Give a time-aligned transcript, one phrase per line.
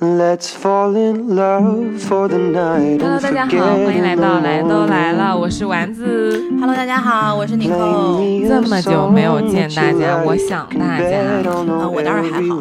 [0.00, 6.42] let's fall in love for the night hello 大家好欢迎来到来都来了我是丸子。
[6.58, 11.18] Hello 大家好我是妮蔻这么久没有见大家我想大家。
[11.92, 12.60] 我倒是还好。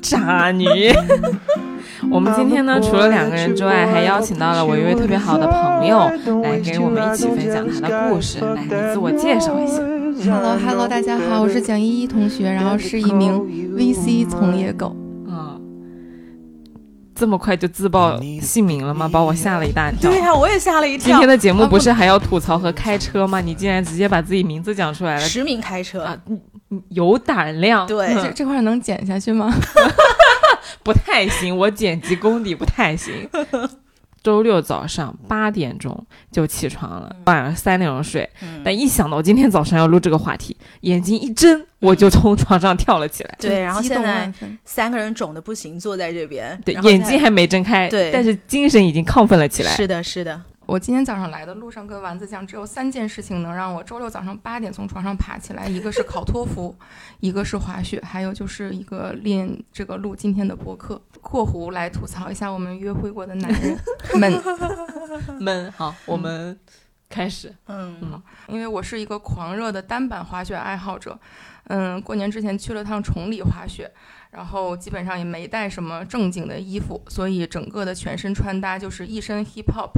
[0.00, 0.92] 渣女
[2.12, 5.98] 我们今天呢除了两个人之外还邀请到了我一位特别好的朋友
[6.44, 9.82] 来给我们一起分享他的故事来自我介绍一下。
[10.30, 13.32] 哈喽哈喽大家好我是蒋依依同学然后是一名
[13.76, 15.03] vc 从业狗。
[17.14, 19.08] 嗯，这么快就自报姓名了吗？
[19.08, 20.10] 把我吓了一大跳。
[20.10, 21.28] 对呀、我也吓了一跳今天。
[21.28, 23.40] 的节目不是还要吐槽和开车吗？
[23.40, 27.86] 你竟然直接把自己名字讲出来了，实名开车，啊，你你有胆量。
[27.86, 29.52] 对这这块能剪下去吗？
[30.82, 33.28] 不太行，我剪辑功底不太行。
[34.24, 38.28] 周六早上八点钟就起床了，晚上三点钟睡。
[38.42, 43.36] 嗯但一想到今天早上要录这个话题，眼睛一睁，我就从床上跳了起来。
[43.38, 44.32] 对，然后现在。
[44.64, 49.70] 三个人肿的不行，坐在这边，对，眼睛还没睁开，对但是精神已经亢奋了起来。
[49.72, 56.74] 是的，是的，我今天早上来的路上跟丸子讲，只有三件事情能让我周六早上八点从床上爬起来，一个是考托福，
[57.20, 61.00] 一个是滑雪，还有就是一个练这个录今天的播客。
[61.20, 63.78] （括弧来吐槽一下我们约会过的男人
[64.18, 64.42] 们，
[65.40, 66.58] 闷，好，我们
[67.08, 67.54] 开始。
[67.66, 71.18] 嗯嗯因为我是一个狂热的单板滑雪爱好者。
[71.68, 73.90] 嗯，过年之前去了趟崇礼滑雪，
[74.30, 79.92] 然后基本上也没带什么正经的衣服，所以整个的全身穿搭就是一身 hip hop，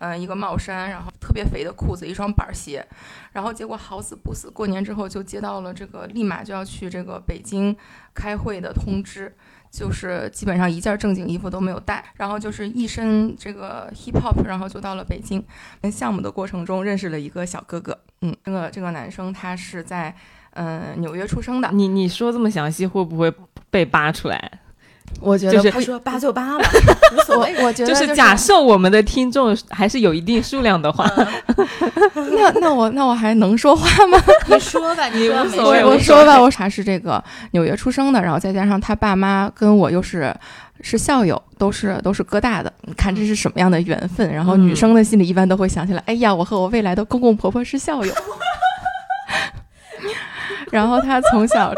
[0.00, 2.84] 嗯，一个帽衫，然后特别肥的裤子，一双板鞋，
[3.32, 7.76] 然后结果好死不死，过年之后就接到了这个立马就要去这个北京
[8.12, 9.32] 开会的通知。
[9.70, 15.40] 就是基本上一件正经衣服都没有带，然后就是一身这个 hip hop，然后就到了北京。
[15.80, 20.12] 跟项目的过程中认识了一个小哥哥，嗯，这个这个男生他是在
[20.54, 23.32] 嗯、纽约出生的，你你说这么详细，会不会
[23.70, 24.58] 被扒出来？
[25.20, 26.70] 我觉就是他说八就八吧，
[27.16, 27.54] 无所谓。
[27.64, 31.10] 我觉得就是假设我们的听众还是有一定数量的话，
[32.14, 34.18] 那那我那我还能说话吗？
[34.46, 37.22] 你说吧，你无所谓我说吧，我他是这个
[37.52, 40.34] 纽约出生的，然后再加上他爸妈跟我又是
[40.80, 44.32] 是校友，都是都是哥大的，你看这是什么样的缘分？
[44.32, 48.14] 然后嗯女生的心里一般都会想起来，哎呀，我和我未来的公公婆婆是校友。
[50.70, 51.74] 然后他从小，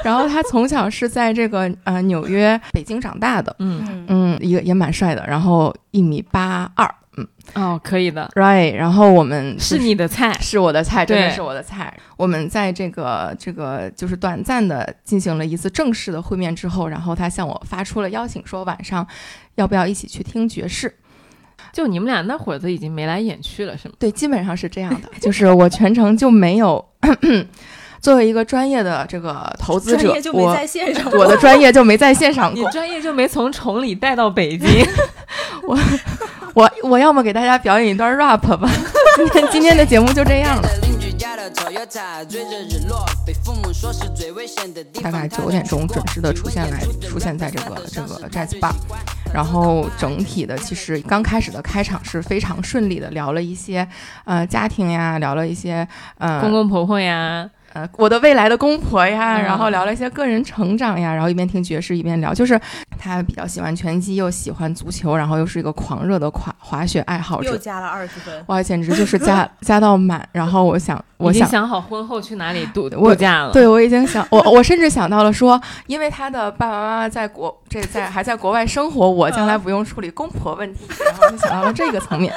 [0.04, 10.32] 然后他从小是在这个呃纽约、北京长大的，嗯，嗯嗯，也也蛮帅的，然后一米八二，嗯哦，可以的，，right，然后我们是你的菜。
[10.40, 11.92] 是我的菜，真的是我的菜。
[12.16, 19.06] 我们在这个这个就是短暂的进行了一次正式的会面之后，然后他向我发出了邀请，说晚上
[19.56, 20.94] 要不要一起去听爵士？
[21.72, 23.94] 就你们俩那会儿都已经眉来眼去了，是吗？
[23.98, 26.84] 对，基本上是这样的，就是我全程就没有
[28.00, 31.10] 作为一个专业的这个投资者专业就，没我在线上。
[31.12, 32.70] 我的专业就没在线上你过。
[32.70, 34.86] 专业就没从崇礼带到北京，
[35.62, 35.78] 我
[36.54, 38.70] 我我要么给大家表演一段 rap 吧。
[39.16, 40.68] 今天今天的节目就这样了。
[40.82, 45.10] 邻居家的 Toyota 追着日落，被父母说是最危险的地大。
[45.10, 48.72] 概九点钟准时的出现来，出现在这个这个 Jazz Bar，
[49.34, 53.86] 然后整体的其实刚开始的开场是非常顺利的，聊了一些
[54.24, 55.86] 呃家庭呀，聊了一些
[56.16, 62.60] 呃公公婆婆呀，呃我的未来的公婆呀，嗯然后聊了一些个人成长呀，然后一边听爵士一边聊，就是
[62.98, 67.50] 他比较喜欢拳击，又喜欢足球，然后又是一个狂热的滑滑雪爱好者。
[67.50, 73.52] 又加了二十分，哇，简直就是加 加到满，然后我想，我想想好婚后去哪里度我度假了。
[73.52, 82.32] 对，我已经想， 我我甚至想到了说，因为他的爸爸妈妈在国这在还在国外生活，我将来不用处理公婆问题， 然后就想到了这个层面，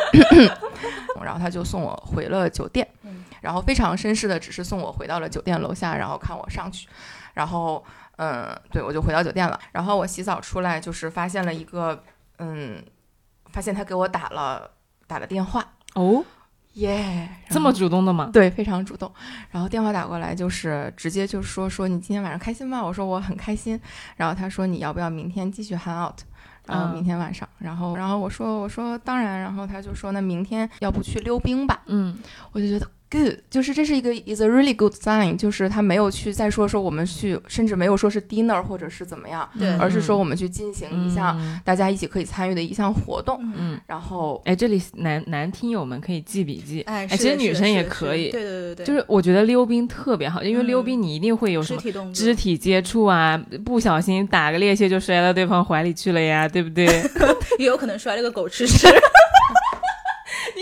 [1.23, 6.87] 然后他就送我回了酒店嗯，然后非常绅士的只是送我回到了酒店楼下，然后看我上去，
[7.33, 7.83] 然后
[8.15, 12.01] 嗯，对我就回到酒店了，然后我洗澡出来就是发现了一个
[12.37, 12.81] 嗯，
[13.51, 14.71] 发现他给我打了
[15.05, 15.63] 打了电话，
[15.95, 16.23] 哦，
[16.75, 18.29] 耶、这么主动的吗？
[18.31, 19.11] 对，非常主动。
[19.51, 22.81] 然后电话打过来，就是直接就说说你今天晚上开心吗？
[22.81, 23.79] 我说我很开心。
[24.15, 26.21] 然后他说你要不要明天继续 hang out？
[26.65, 31.81] 然后嗯明天晚上，然后然后我说我说当然，然后他就说那明天要不去溜冰吧？
[31.87, 32.17] 嗯，
[32.53, 43.37] 我就觉得 good，就是这是一个 is a really good sign，就是他没有去再说说我们去，甚至没有说是 dinner 或者是怎么样，对而是说我们去进行一项嗯大家一起可以参与的一项活动。
[43.41, 46.81] 嗯，嗯，然后哎，这里男男听友们可以记笔记。
[46.81, 56.85] 哎，其实女生也可以对对对对，就是我觉得溜冰特别好，因为嗯溜冰你一定会有什么肢体动作，肢体接触啊，不小心打个趔趄就摔到对方怀里去了呀，对不对？
[57.59, 58.87] 也有可能摔了个狗吃屎。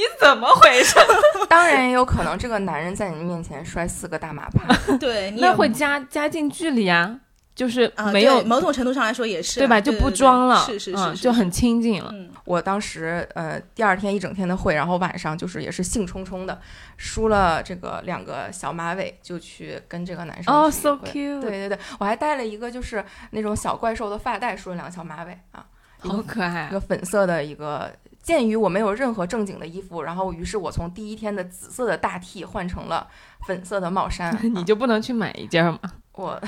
[0.02, 0.96] 你怎么回事？
[1.48, 4.76] 当然也有可能这个男人在你面前摔四个大马趴。
[4.98, 7.20] 对，那会加加近距离啊，
[7.54, 9.80] 就是啊没有对某种程度上来说也是啊，对吧？
[9.80, 12.10] 就不对对装了，是是是，是嗯就很亲近了。
[12.14, 16.60] 嗯我当时呃第二天一整天的会，然后晚上就是也是兴冲冲的
[16.98, 25.64] 梳了这个两个小马尾，就去跟这个男生哦去，so cute，对对对，我还带了一个就是那种小怪兽的发带，梳了两个小马尾啊，
[26.00, 27.92] 好可爱一个粉色的一个。
[28.22, 33.08] 鉴于我没有任何正经的衣服，然后于是我从第一天的紫色的大 T 换成了
[33.48, 34.38] 粉色的帽衫。
[34.54, 35.80] 你就不能去买一件吗？
[36.14, 36.40] 我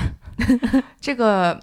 [1.02, 1.60] 这个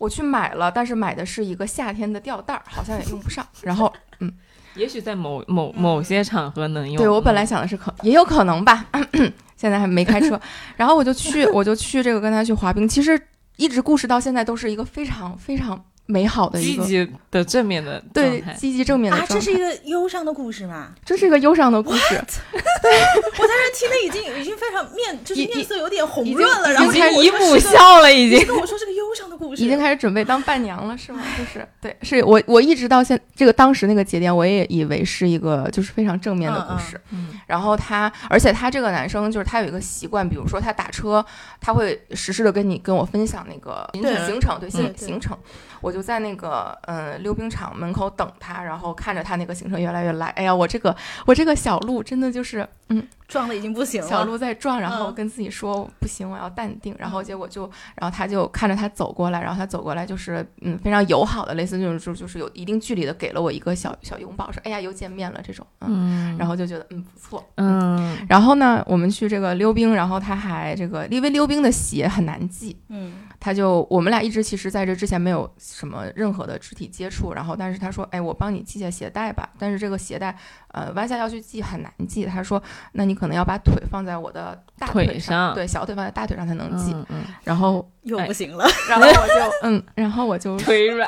[0.00, 3.46] 我去买了，但是买的是一个夏天的吊带儿，好像也用不上。
[3.62, 4.32] 然后嗯
[4.74, 6.96] 也许在某某某些场合能用。
[6.96, 8.86] 对我本来嗯想的是可也有可能吧，
[9.56, 10.38] 现在还没开车，
[10.76, 12.86] 然后我就去我就去这个跟他去滑冰。
[12.86, 13.18] 其实
[13.56, 20.90] 一直故事到现在都是一个非常非常美好的一个积极的正面的对积极正面的啊，这是一个忧伤的故事吗？
[21.04, 28.46] 这是一个忧伤的故事，我在这听的已经已经非常面，就是面色有点红润了，然后已经姨母笑了，已经。
[28.46, 31.22] 跟我说是个忧伤的故事，已经开始准备当伴娘了，是吗？
[31.38, 37.00] 就是对，是我我一直到现这个当时那个节点，我也以为是一个就是非常正面的故事。
[37.12, 41.24] 嗯然后他，而且他这个男生就是他有一个习惯，比如说他打车，
[41.60, 45.36] 他会实时的跟你跟我分享那个对行程，对行行程。
[45.84, 50.96] 我就在那个嗯溜冰场门口等他，然后看着他那个行程越来越来，哎呀，我这个
[51.26, 54.08] 我这个小鹿真的就是嗯撞的已经不行了。
[54.08, 56.94] 小鹿在撞，然后嗯跟自己说不行，我要淡定。
[56.98, 73.12] 然后结果就，然后他就看着他走过来，然后他走过来就是嗯非常友好的，类似就是就就是有一定距离的给了我一个小小拥抱，说哎呀又见面了这种，嗯，嗯然后就觉得嗯不错，嗯然后呢，我们去这个溜冰，然后他还这个，因为溜冰的鞋很难系，嗯
[73.44, 80.34] 他就我们俩一直其实在这之前没有什么任何的肢体接触，然后但是他说，哎，我帮你系下鞋带吧，但是这个鞋带
[80.68, 82.62] 呃弯下腰去系很难系，他说，
[82.92, 88.64] 那你可能要把腿放在我的大腿上，上对，小腿放在大腿上才能系，嗯嗯，然后 又不行了。
[88.88, 91.06] 然后我就嗯，然后我就 腿软。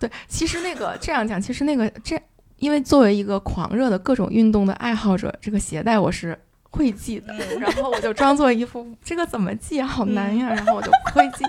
[0.00, 2.20] 对，其实那个这样讲，其实那个这，
[2.56, 6.36] 因为作为一个狂热的各种运动的爱好者，这个鞋带我是
[6.74, 7.32] 会系的。
[7.32, 11.44] 嗯 然后我就装作一副这个怎么系啊，好难呀，然后我就不会系。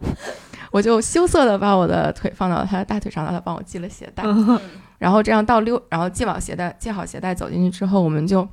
[0.72, 4.22] 我就羞涩的把我的腿放到他的大腿上，让他帮我系了鞋带。
[4.24, 4.58] 嗯
[4.98, 8.46] 然后这样到溜，然后系好鞋带，系好鞋带走进去之后，我们就，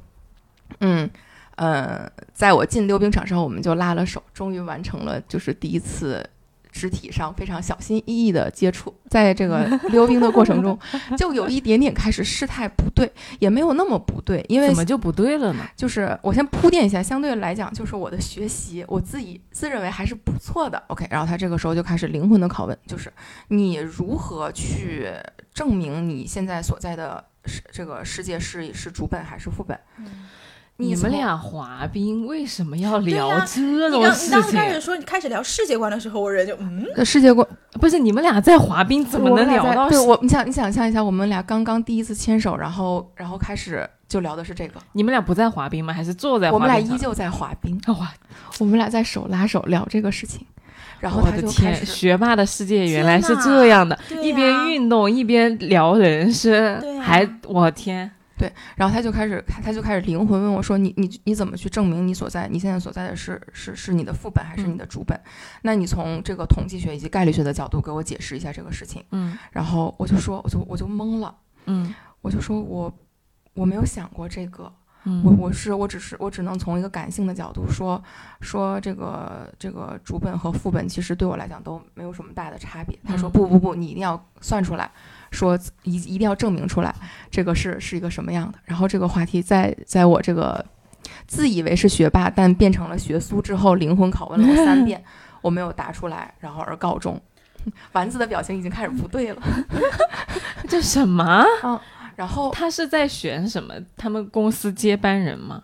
[0.80, 1.10] 嗯，
[1.58, 6.26] 呃，在我进溜冰场之后，我们就拉了手，终于完成了就是第一次
[6.78, 8.94] 肢体上非常小心翼翼的接触。
[9.10, 10.78] 在这个 溜冰的过程中，
[11.18, 15.66] 就有一点点开始事态不对，也没有那么不对，因为怎么就不对了呢？
[15.76, 20.82] 就是我先铺垫一下，相对来讲，就是我的学习，我自己自认为还是不错的。
[20.88, 23.12] OK，然后他这个时候就开始灵魂的拷问，就是
[23.48, 25.10] 你如何去
[25.54, 29.80] 证明你现在所在的世这个世界是是主本还是副本？
[29.96, 30.06] 从
[30.80, 45.92] 你们俩滑冰为什么要聊这种你刚你事当时开始说你开始聊世界观的时候，我人就嗯，呃世界观不是你们俩在滑冰怎么能聊到对我，你想你想象一下，我们俩刚刚第一次牵手，然后然后开始就聊的是这个，你们俩不在滑冰吗？
[45.92, 46.80] 还是坐在我们俩？
[46.80, 48.14] 依旧在滑冰， 哇！
[48.60, 50.46] 我们俩在手拉手聊这个事情，
[51.00, 51.86] 然后他我的天，就开始。
[51.86, 58.10] 学霸的世界原来是这样的，对一边运动一边聊人生，还我天，
[58.76, 65.20] 然后他就开始，他就开始灵魂问我说：“你你你怎么去证明你所在你现在所在的是是是你的副本还是你的主本？
[65.64, 72.94] 那你从这个统计学以及概率学的角度给我解释一下这个事情。”嗯然后我就说，我就我就懵了，嗯我就说我
[73.54, 74.72] 我没有想过这个，
[75.06, 78.02] 嗯，我我是我只是我只能从一个感性的角度说
[78.42, 82.98] 说这个这个主本和副本其实对我来讲都没有什么大的差别。
[83.04, 84.92] 他说嗯不不不，你一定要算出来，
[85.32, 86.94] 说一一定要证明出来
[87.30, 88.58] 这个是是一个什么样的。
[88.66, 90.64] 然后这个话题在在我这个
[91.26, 95.04] 自以为是学霸但变成了学苏之后，灵魂拷问了我三遍，
[95.42, 97.20] 我没有答出来，然后而告终。
[97.92, 99.42] 丸子的表情已经开始不对了，
[100.70, 101.46] 这什么？
[102.16, 103.74] 然后他是在选什么？
[103.96, 105.62] 他们公司接班人吗？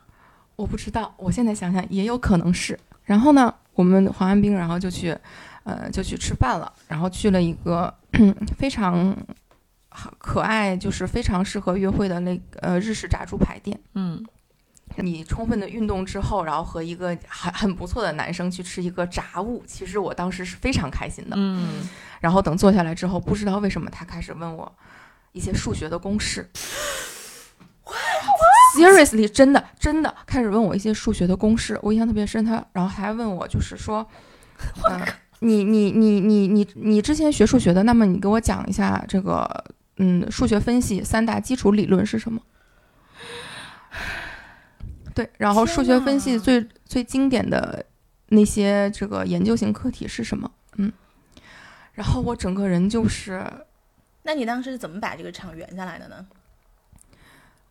[0.55, 2.77] 我不知道，我现在想想也有可能是。
[3.03, 5.17] 然后呢，我们滑完冰，然后就去，
[5.63, 6.71] 呃，就去吃饭了。
[6.87, 7.93] 然后去了一个
[8.57, 9.15] 非常
[10.17, 13.79] 可爱，就是非常适合约会的那个呃日式炸猪排店。
[13.95, 14.23] 嗯
[14.97, 21.35] 你充分的运动之后，然后和一个很很不错的男生去吃一个炸物，其实我当时是非常开心的。
[21.35, 24.71] 嗯，然后等坐下来之后，不知道为什么他开始问我
[25.31, 26.47] 一些数学的公式。
[28.77, 32.45] Seriously，真的真的开始问我一些数学的公式，我印象特别深。
[32.45, 34.07] 他然后还问我，就是说，
[34.91, 35.01] 嗯、
[35.39, 39.47] 你你你你你你之前学数学的，那么你给我讲一下这个
[39.97, 42.41] 嗯数学分析三大基础理论是什么？
[45.13, 47.85] 对，然后数学分析最最经典的
[48.29, 50.49] 那些这个研究型课题是什么？
[50.77, 50.91] 嗯，
[51.93, 53.43] 然后我整个人就是，
[54.23, 56.25] 那你当时是怎么把这个场圆下来的呢？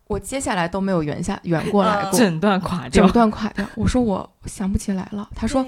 [0.07, 3.11] 我接下来都没有圆下圆过来嗯过，整段垮掉整。
[3.11, 3.65] 段垮掉。
[3.75, 5.65] 我说我想不起来了，他说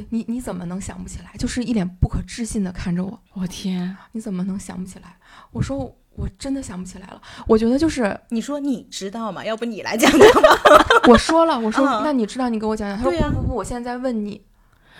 [0.00, 1.32] 对你你怎么能想不起来？
[1.38, 5.16] 就是一脸不可置信的看着我，我天，你怎么能想不起来？
[5.50, 5.78] 我说
[6.14, 7.20] 我真的想不起来了。
[7.46, 9.44] 我觉得就是你说你知道吗？
[9.44, 10.48] 要不你来讲讲吧。
[11.08, 12.96] 我说了，我说、嗯那你知道你给我讲讲。
[12.98, 14.42] 他说不不不，我现在在问你。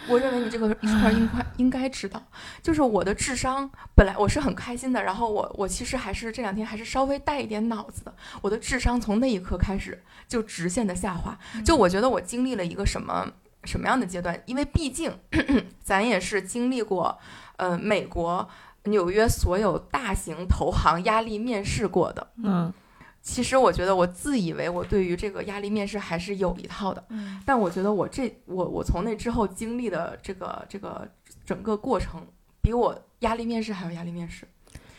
[0.08, 2.22] 我认为你这个一块应该应该知道，
[2.62, 11.38] 就是我的智商本来我是很开心的，然后我我其实还是这两天还是稍微带一点脑子的，我的智商从那一刻开始就直线的下滑。
[11.62, 13.30] 就我觉得我经历了一个什么
[13.68, 14.42] 什么样的阶段？
[14.46, 15.12] 因为毕竟
[15.84, 17.18] 咱也是经历过，
[17.56, 18.48] 呃，美国
[18.84, 22.26] 纽约所有大型投行压力面试过的。
[22.42, 22.72] 嗯，
[23.20, 31.06] 其实我觉得我自以为我对于这个压力面试还是有一套的，嗯但我觉得我这我我从那之后经历的这个这个
[31.44, 32.26] 整个过程，
[32.62, 34.48] 比我压力面试还要压力面试。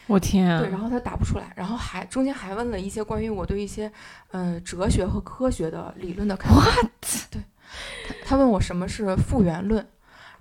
[0.06, 3.92] 我天啊，对，然后他答不出来，然后还中间还问了一些关于我对一些
[4.32, 6.62] 呃哲学和科学的理论的看法。
[7.30, 7.40] 对，
[8.08, 9.86] 他他问我什么是复原论，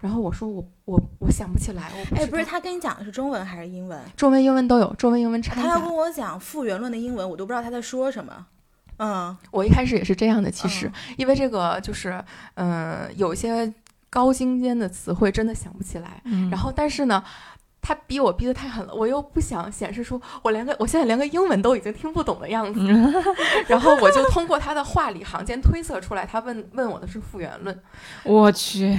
[0.00, 4.00] 然后我说我我我想不起来，我哎，不是，他跟你讲的是中文还是英文？
[4.16, 5.94] 中文英文都有，中文英文掺杂他要跟。
[5.94, 8.46] 我讲复原论的英文，我都不知道他在说什么。
[8.98, 12.22] 嗯，我一开始也是这样的，其实、嗯因为这个就是
[12.54, 13.72] 嗯、呃有一些
[14.10, 17.22] 高精尖的词汇真的想不起来，嗯然后但是呢。
[17.88, 22.80] 他逼我逼得太狠了，我又不想显示出我连个我现在连个英文都已经听不懂的样子，
[23.66, 27.82] 然后我就通过他的话里行间推测出来，他问问我的是复原论。
[28.24, 28.94] 我去，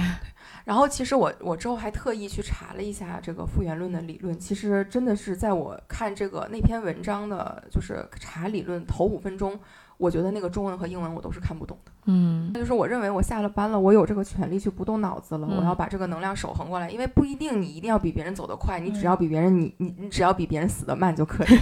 [0.64, 9.56] 然后其实我我之后还特意去查了一下这个复原论的理论，其实真的是在我看这个那篇文章的，就是查理论头五分钟，
[10.00, 11.92] 我觉得那个中文和英文我都是看不懂的。
[12.06, 21.48] 嗯那就是我认为我下了班了，我有这个权利去不动脑子了，嗯我要把这个能量守恒过来，因为不一定你一定要比别人走得快，你只嗯要比别人你你你只要比别人死得慢就可以，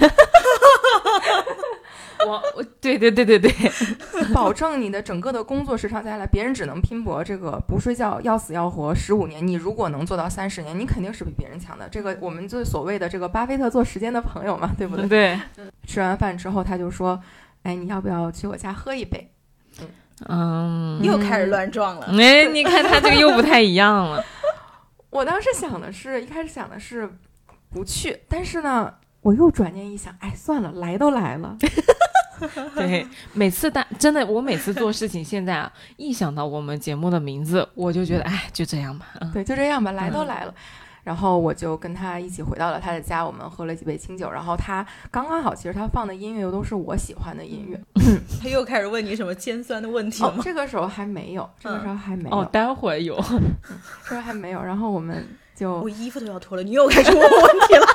[2.26, 3.52] 我我对对对对对，
[4.34, 11.88] 保证你的整个的工作时长下来，别人只能拼搏这个不睡觉要死要活十五年，你如果能做到三十年，你肯定是比别人强的。
[11.88, 15.08] 这个我们就所谓的这个巴菲特做时间的朋友嘛，对不对？
[15.08, 15.38] 对，
[15.86, 17.20] 吃完饭之后他就说，
[17.62, 19.30] 哎，你要不要去我家喝一杯？
[20.28, 22.06] 嗯，又开始乱撞了。
[22.18, 24.24] 哎，你看他这个又不太一样了，
[25.10, 27.08] 我当时想的是，一开始想的是
[27.70, 31.56] 不去，但是呢，我又转念一想，哎，算了，来都来了，
[32.74, 39.06] 对，每次大真的，我每次做事情，现在啊，一想到我们节目的名字，我就觉得，哎，就这样吧。
[39.20, 40.54] 嗯对，就这样吧，来都嗯来了。
[41.08, 44.30] 然后我就跟他一起回到了他的家，我们喝了几杯清酒。
[44.30, 47.80] 然后他刚刚好，其实他放的音乐又都是我喜欢的音乐。
[48.42, 50.42] 他又开始问你什么尖酸的问题了哦，吗？
[50.44, 53.16] 这个时候还没有，这个时候还没有，哦，待会儿有，
[54.04, 54.62] 这时候还没有。
[54.62, 57.86] 然后我们就我衣服都要脱了，你又开始问我问题了。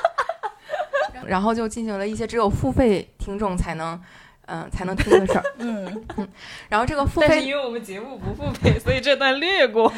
[1.27, 4.01] 然后就进行了一些只有付费听众才能，
[4.47, 5.43] 嗯、才能听的事儿。
[5.59, 6.03] 嗯，
[6.67, 9.93] 然后这个付但是费，因为我们节目不付费，所以这段略过。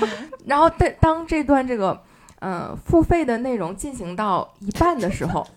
[0.46, 2.04] 然后当当这段这个，
[2.46, 5.48] 呃，付费的内容进行到一半的时候，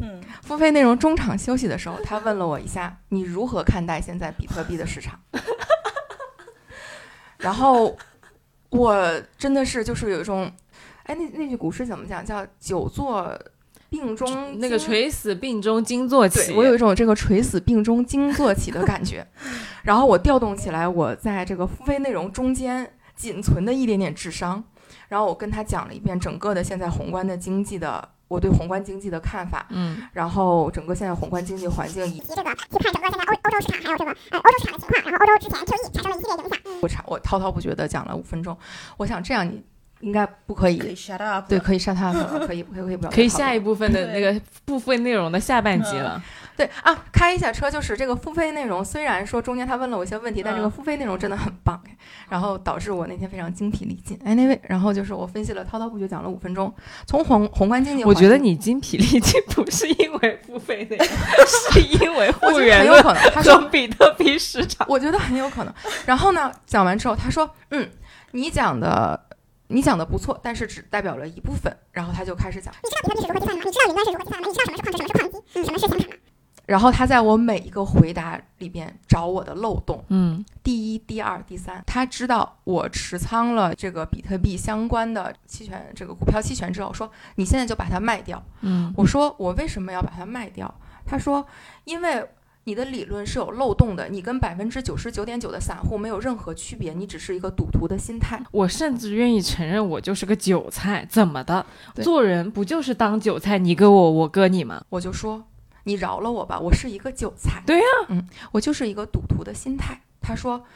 [0.00, 5.18] 嗯，付费内容中场休息的时候，他问了我一下，你如何看待现在比特币的市场？
[7.38, 7.96] 然后
[8.70, 10.48] 我真的是就是有一种，
[11.02, 12.24] 哎，那那句古诗怎么讲？
[12.24, 13.36] 叫“久坐
[13.90, 19.26] 病中那个垂死病中惊坐起，我有一种这个垂死病中惊坐起的感觉，
[19.82, 24.62] 然后我调动起来我在这个付费内容中间仅存的一点点智商，
[25.08, 36.58] 然后我跟他讲了一遍整个的现在宏观的经济的我对宏观经济的看法，嗯，然后整个现在宏观经济环境以及这个去看整个现在欧欧洲市场，还有这个呃欧洲市场的情况，然后欧洲之前 QE 产生了一系列影响。
[36.82, 38.56] 我查我滔滔不绝的讲了五分钟，
[38.96, 39.62] 我想这样你
[40.00, 41.48] 应该不可以可以 shut up。
[41.48, 46.20] 对，可以 shut up 了，可以可以可以不要可以下一部分的那个部分内容的下半集了。
[46.56, 51.80] 对啊，开一下车就是这个付费内容，虽然说中间他问了我一些问题，但这个嗯付费内容真的很棒，
[52.28, 54.18] 然后导致我那天非常精疲力尽。
[54.24, 56.72] 哎，那位，然后就是我分析了滔滔不绝讲了五分钟，
[57.06, 61.06] 从宏宏观经济，我觉得你精疲力尽不是因为付费内容，
[61.46, 64.86] 是因为会员论很有可能，他说和比特币市场。
[64.88, 65.74] 我觉得很有可能。
[66.06, 67.88] 然后呢，讲完之后，他说：“嗯，
[68.32, 69.28] 你讲的
[69.68, 73.60] 你讲的不错，但是只代表了一部分。”然后他就开始讲，你知道比特币是如何计算的吗？
[73.64, 74.48] 你知道云端是如何计算的吗？
[74.48, 76.12] 你知道什么是矿值，什么是矿机，嗯，什么是显卡吗？
[76.66, 80.04] 然后他在我每一个回答里边找我的漏洞。
[80.08, 88.42] 嗯第一、第二、第三，他知道我持仓了这个比特币相关的期权，这个股票期权之后，说你现在就把它卖掉。
[88.62, 90.72] 嗯我说我为什么要把它卖掉？
[91.04, 91.46] 他说
[91.84, 92.28] 因为
[92.64, 98.42] 你的理论是有漏洞的，你跟百分之九十九点九的散户没有任何区别，你只是一个赌徒的心态。
[98.50, 101.64] 我甚至愿意承认我就是个韭菜，怎么的？
[102.02, 104.82] 做人不就是当韭菜，你割我，我割你吗？
[104.88, 105.44] 我就说，
[105.86, 107.62] 你饶了我吧，我是一个韭菜。
[107.64, 110.00] 对呀嗯，我就是一个赌徒的心态。
[110.20, 110.66] 他说，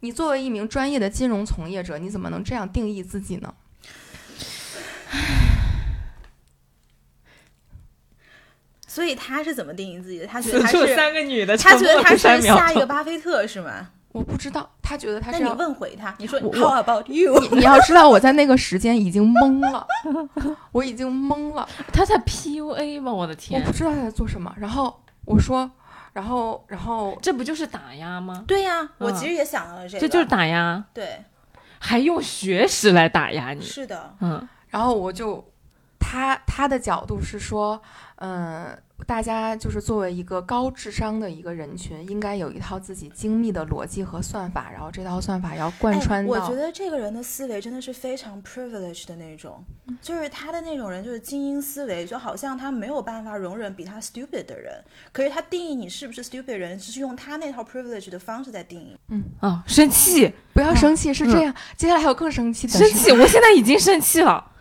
[0.00, 3.54] 你作为一名专业的金融从业者，你怎么能这样定义自己呢？
[8.88, 10.26] 所以他是怎么定义自己的？
[10.26, 13.90] 他觉得他是三个女的，他觉得他是下一个巴菲特是吗？
[14.16, 15.54] 我不知道，他觉得他那你是要。
[15.54, 17.38] 问回他，你说我 How about you？
[17.40, 19.86] 你你要知道，我在那个时间已经懵了，
[20.72, 23.12] 我已经懵了，他在 PUA 吗？
[23.12, 24.50] 我的天我不，知道他在做什么。
[24.56, 25.70] 然后我说，
[26.14, 28.42] 然后然后这不就是打压吗？
[28.46, 31.22] 对呀，我嗯其实也想到了这个，这就是打压，对，
[31.78, 33.60] 还用学识来打压你。
[33.60, 35.44] 是的，嗯，然后我就，
[35.98, 37.80] 他他的角度是说，
[38.16, 46.32] 嗯、大家就是作为一个高智商的一个人群，应该有一套自己精密的逻辑和算法，然后这套算法要贯哎穿到。
[46.32, 49.62] 我觉得这个人的思维真的是非常 privileged 的那种，
[50.00, 58.96] 就是他的那种人就是精英思维，就好像他没有办法容忍比他 stupid 的人，可是他定义你是不是 stupid 人，只是用他那套 privilege 的方式在定义。
[59.08, 61.54] 嗯哦，生气，不要生气，是这样。
[61.76, 64.52] 接下来还有更生气的生气，我现在已经生气了。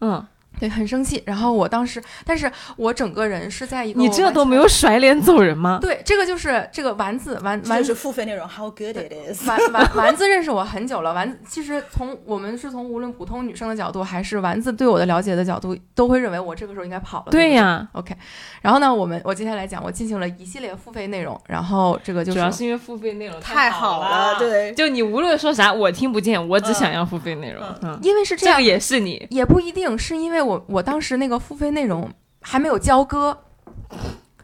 [0.00, 0.26] 嗯，
[0.60, 1.22] 对，很生气。
[1.26, 5.78] 然后我当时，但是我整个人是在一个你这都没有甩脸走人吗？
[5.80, 9.46] 对，这个就是这个丸子丸这就是丸子付费内容 How good it is。
[9.48, 17.26] 丸丸丸子认识我很久了，丸子其实从我们是从无论普通女生的角度，还是丸子对我的了解的角度，都会认为我这个时候应该跑了。
[17.30, 18.14] 对呀，OK，
[18.60, 24.38] 然后呢，我们我接下来讲，我进行了一系列付费内容，然后这个就主要是因为付费内容太好好了，。
[24.38, 27.62] 对，就你无论说啥，我听不见，我只嗯想要付费内容。
[27.82, 29.26] 嗯，因为是这样这个，也是你。
[29.30, 33.36] 也不一定是因为我我当时那个付费内容还没有交割，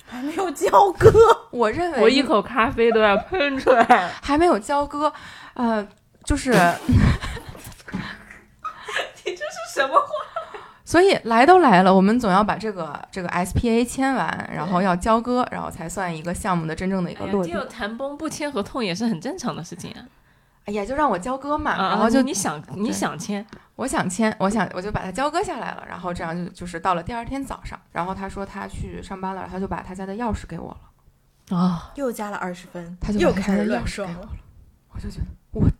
[0.06, 1.12] 还没有交割，
[1.50, 4.10] 我认为我一口咖啡都要喷出来。
[4.22, 5.12] 还没有交割，
[5.54, 5.86] 呃，
[6.24, 6.50] 就是
[9.24, 10.06] 你这是什么话？
[10.84, 17.52] 所以来都来了，我们总要把这个这个 SPA 签完，然后要交割，然后才算一个项目的真正的一个落地。
[17.52, 20.00] 就谈崩不签合同也是很正常的事情啊。
[20.64, 23.46] 哎呀，就让我交割嘛，啊，然后就你想你想签，
[23.78, 30.76] 我想签，我想我就把它交割下来了，然后这样就就是到了第二天早上，然后他说他去上班了，他就把他家的钥匙给我
[31.48, 34.30] 了，啊，又加了二十分，他就又把他的开始乱撞了钥匙给我了。，
[34.88, 35.72] 我就觉得 what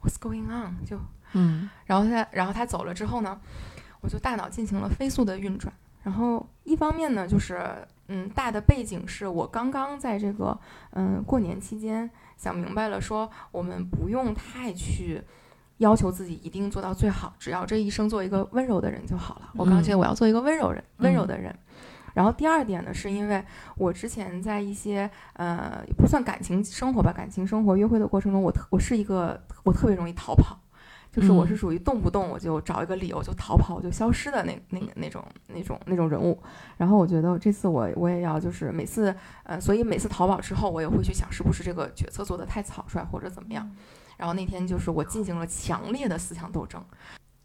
[0.00, 0.98] what's going on 就，
[1.34, 3.38] 嗯然后他然后他走了之后呢，
[4.00, 5.70] 我就大脑进行了飞速的运转，
[6.02, 10.58] 然后一方面呢就是嗯大的背景是我刚刚在这个
[10.92, 15.22] 嗯过年期间想明白了说我们不用太去。
[15.82, 19.50] 要求自己一定做到最好，只要这一生做一个温柔的人就好了。
[19.54, 21.54] 我刚刚觉得我要做一个温柔人，温柔的人。
[22.14, 23.42] 然后第二点呢，是因为
[23.76, 30.60] 我之前在一些呃不算感情生活吧，感情生活约会的过程中，我特我是一个我特别容易逃跑，
[31.10, 36.38] 就是我是属于动不动我就找一个理由就逃跑，我就消失的那那个那种那种那种人物。
[36.76, 39.14] 然后我觉得这次我我也要就是每次
[39.44, 43.68] 呃，所以每次逃跑之后，我也会去想是不是这个决策做的太草率或者怎么样。
[44.16, 46.82] 然后那天就是我进行了强烈的思想斗争，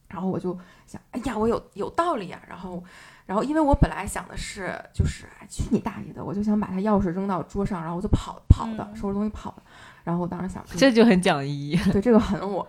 [0.07, 2.41] 然后我就想，哎呀，我有有道理啊。
[2.47, 2.83] 然后，
[3.25, 9.63] 然后因为我本来想的是，就是哎去你大爷的，我就想把他钥匙扔到桌上，然后我就跑跑的，嗯收拾东西跑的。
[10.03, 11.77] 然后我当时想， 这就很讲义。
[11.91, 12.65] 对这个很我，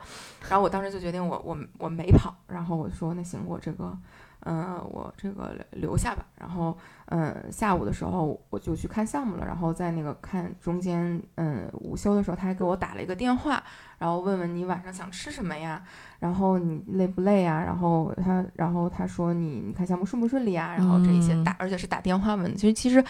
[0.49, 3.97] 然后我当时就决定我我我没跑，然后我说那行我这个，
[4.41, 6.25] 嗯、我这个留下吧。
[6.39, 13.63] 然后嗯、下午的时候我就去看项目了，然后在那个看中间嗯午休的时候，他还给我打了一个电话，
[13.99, 15.83] 然后问问你晚上想吃什么呀，
[16.19, 17.63] 然后你累不累呀？
[17.65, 20.75] 然后他然后他说你你看项目顺不顺利啊？
[20.77, 23.05] 然后这一些打，而且是打电话问，其实其实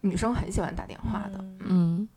[0.00, 2.08] 女生很喜欢打电话的，嗯嗯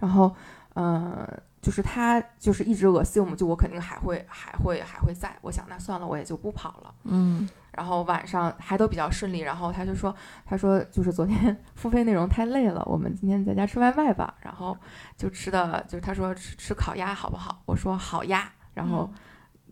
[0.00, 0.32] 然后，
[0.74, 1.28] 呃，
[1.60, 6.94] 就是他就是一直 assume 就我肯定还会还会还会在，我想那算了，我也就不跑了。
[7.02, 10.12] 嗯然后晚上还都比较顺利，然后他就说，
[10.44, 14.34] 他说就是昨天 付费内容太累了，我们今天在家吃外卖吧。
[14.40, 14.76] 然后
[15.16, 17.62] 就吃的就是他说吃吃烤鸭好不好？
[17.66, 18.50] 我说好呀。
[18.74, 19.08] 然后、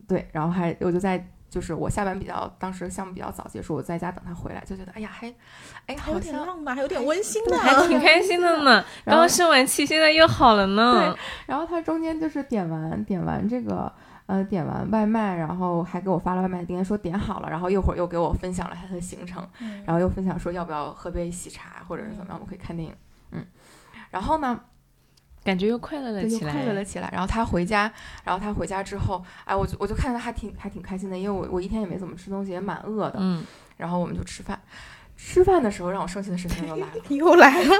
[0.06, 5.28] 对，然后还我就在就是我下班比较当时项目比较早结束，我在家等他回来，就觉得哎呀还
[5.86, 7.58] 哎好像点浪漫，还有点温馨呢。
[7.58, 8.84] 还挺 开心的呢。
[9.04, 10.94] 然后刚生完气，现在又好了呢。
[10.94, 13.92] 对然后他中间就是点完点完这个，
[14.26, 22.94] 呃，点完外卖，然后还给我发了外卖订单，说点好了，然后一会儿又给我分享了他的行程，嗯然后又分享说要不要喝杯喜茶，或者是怎么样，我们可以看电影，
[23.30, 23.46] 嗯，
[24.10, 24.60] 然后呢，
[25.44, 26.52] 感觉又快乐了起来。
[26.52, 27.08] 快乐了起来。
[27.12, 27.92] 然后他回家，
[28.24, 33.44] 然后他回家之后，哎，我就我就看着他还挺还挺开心的，因为我我一天也没怎么吃东西，也蛮饿的，嗯，
[33.76, 34.60] 然后我们就吃饭。
[35.16, 37.74] 吃饭的时候让我生气的事情又来了， 又来了，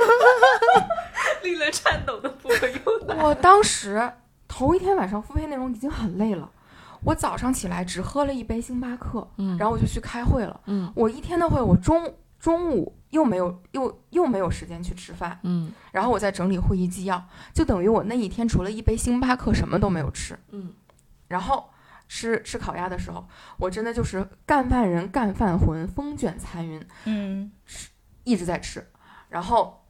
[1.42, 4.10] 令人颤抖的部分又来我当时
[4.56, 6.50] 头一天晚上付费内容已经很累了，
[7.04, 10.58] 我早上起来只喝了一杯星巴克，嗯然后我就去开会了。
[10.64, 20.38] 嗯我一天的会，我中中午又没有又又没有时间去吃饭，嗯然后我在整理会议纪要，就等于我那一天除了一杯星巴克什么都没有吃。
[20.52, 20.72] 嗯，
[21.28, 21.68] 然后
[22.08, 27.52] 吃吃烤鸭的时候，我真的就是干饭人干饭魂，风卷残云，嗯
[28.24, 28.86] 一直在吃。
[29.28, 29.85] 然后，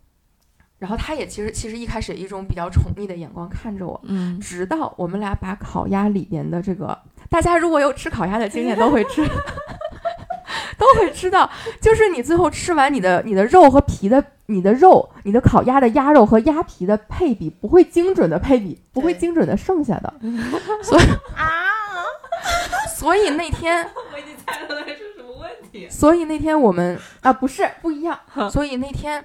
[0.79, 6.99] 然后他也其实其实一开始一种比较宠溺的眼光看着我，嗯直到我们俩把烤鸭里边的这个，
[7.31, 9.27] 大家如果有吃烤鸭的经验都会知。
[10.79, 20.13] 都会知道，就是你最后吃完你的你的肉和皮的，你的肉，你的烤鸭的鸭肉和鸭皮的配比不会精准的配比，不会精准的剩下的。
[20.85, 21.03] 所以
[21.35, 21.65] 啊，
[22.95, 24.67] 所以那天，我已经猜什
[25.23, 25.89] 么问题。
[25.89, 28.19] 所以那天我们啊不是不一样，
[28.51, 29.25] 所以那天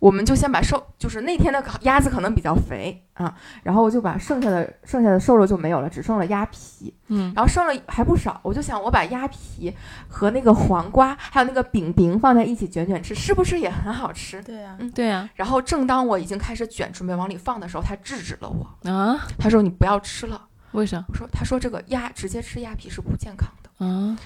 [0.00, 3.34] 我们就先把瘦，就是那天的烤鸭子可能比较肥啊，
[3.64, 7.32] 然后我就把剩下的剩下的瘦肉就没有了，只剩了鸭皮，嗯。
[7.34, 9.74] 然后剩了还不少，我就想我把鸭皮
[10.06, 14.40] 和那个黄瓜还有那个饼饼放在一起卷卷吃，是不是也很好吃？
[14.42, 15.28] 对呀啊，对啊。
[15.34, 20.40] 然后正当我已经开始卷准备往里放的时候，他制止了我，啊，他说你不要吃了，
[20.72, 21.04] 为啥？
[21.08, 23.84] 我说他说这个鸭直接吃鸭皮是不健康的。
[23.84, 24.16] 啊？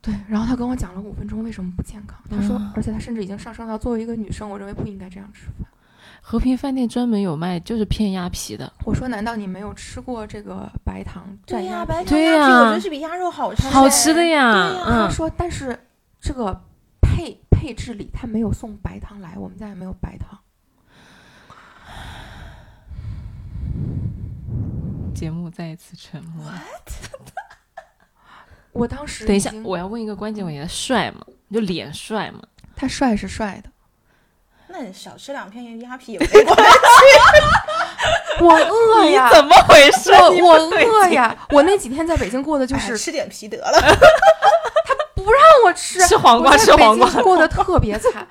[0.00, 2.18] 对，然后他跟我讲了五分钟为什么不健康。
[2.30, 5.68] 他说嗯，而且他甚至已经上升到作为一个女生，我认为不应该这样吃饭。
[6.20, 11.88] 和平饭店专门有卖就是片鸭皮的，我说，难道你没有吃过这个白糖蘸对呀，鸭皮？
[11.88, 14.24] 白糖鸭皮对呀我觉得是比鸭肉好吃，好吃的。
[14.26, 14.68] 呀。
[14.68, 15.78] 对呀嗯，他说，但是
[16.20, 16.60] 这个
[17.00, 20.38] 配配置里他没有送白糖来，我们家也没有白糖。
[25.14, 26.44] 节目再一次沉默。
[28.72, 31.20] 我当时等一下我要问一个关键问题：他帅吗？
[31.52, 32.40] 就脸帅吗？
[32.76, 33.70] 他帅是帅的，
[34.68, 36.52] 那你少吃两片鸭皮也没关系。
[38.40, 40.12] 我饿呀，怎么回事？
[40.32, 41.36] 你我饿呀！
[41.50, 43.72] 我那几天在北京过的就哎是吃点皮得了。
[43.80, 48.28] 他不让我吃吃黄瓜吃黄瓜过得特别惨。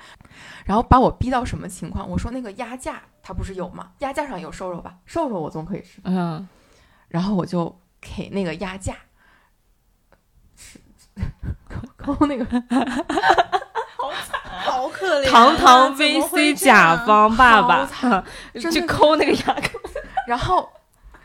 [0.64, 2.08] 然后把我逼到什么情况？
[2.08, 3.90] 我说那个鸭架它不是有吗？
[3.98, 4.94] 鸭架上有瘦肉吧？
[5.04, 6.00] 瘦肉我总可以吃。
[6.04, 6.48] 嗯，
[7.08, 8.94] 然后我就给那个鸭架
[10.56, 10.80] 吃，
[12.14, 17.86] 抠那个好惨，好可怜啊，堂堂 VC 甲方爸好爸
[18.72, 19.62] 去抠那个牙膏。
[20.26, 20.68] 然后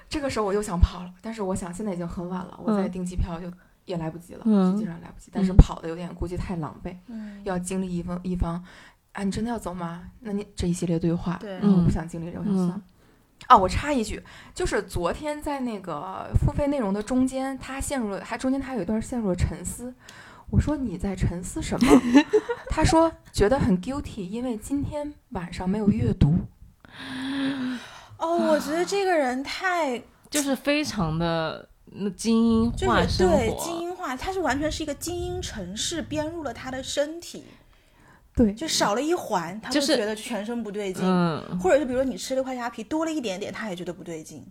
[0.10, 3.52] 这个时候我又想跑了，但是我想现在已经很晚了，我再嗯订机票就
[3.86, 5.30] 也来不及了，嗯实际上来不及。
[5.34, 8.64] 但是嗯跑的有点估计太狼狈，嗯，要经历一方一方
[9.14, 10.04] 啊，你真的要走吗？
[10.22, 12.82] 那你这一系列对话，对然后我嗯不想经历这个，我想嗯算了。
[13.48, 19.94] 啊，我插一句，就是昨天在那个付费内容的中间，他陷入了，他中间他有一段陷入了沉思。
[20.54, 22.02] 我说你在沉思什么？
[22.70, 26.36] 他说觉得很 guilty，因为今天晚上没有阅读。
[28.20, 37.46] 哦，我觉得这个人太就是非常的那精英就是化生对，精英化，他是完全是一个精英城市编入了他的身体，
[38.36, 41.04] 对，就少了一环，他就就是觉得全身不对劲。
[41.04, 44.46] 嗯，或者是比如说你吃了块鸭皮多了一点点，他也觉得不对劲。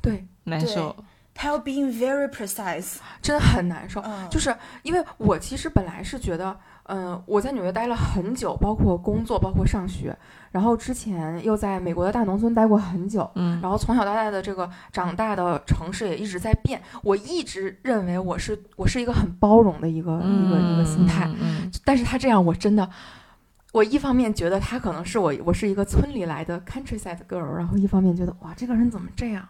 [0.00, 0.96] 对，难受。
[1.34, 4.00] 他要 being very precise，真的很难受。
[4.02, 10.16] 嗯，就是因为我其实本来是觉得，嗯、我在纽约待了很久，包括工作，包括上学，
[10.50, 16.80] 然后之前又在美国的大农村待过很久，嗯然后从小到大的这个长大的城市也一直在变。
[17.02, 21.30] 我一直认为我是我是一个很包容的一个、一个一个心态，
[21.84, 22.88] 但是他这样我真的。
[23.72, 29.48] 我一方面觉得他可能是我，我是一个村里来的 countryside girl，然后一方面觉得哇，这个人怎么这样？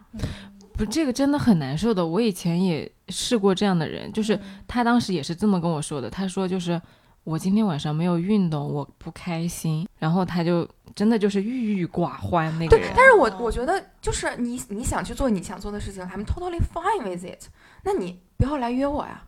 [0.77, 2.07] 不，这个真的很难受的。
[2.07, 6.11] 我以前也试过这样的人，就是他当时也是这么跟我说的。
[6.11, 6.81] 他说就是
[7.25, 12.87] 我今天晚上没有运动，我不开心，然后他就真的就是郁郁寡欢那个对，。
[12.97, 17.47] 但是我我觉得就是你你想去做你想做的事情，I'm totally fine with it。
[17.85, 19.25] 那你不要来约我呀，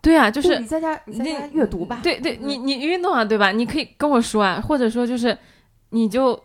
[0.00, 2.00] 对啊，就就是你在家你在家阅读吧。
[2.02, 3.52] 对对，你你运动啊，对吧？
[3.52, 5.36] 你可以跟我说啊，或者说就是
[5.90, 6.42] 你就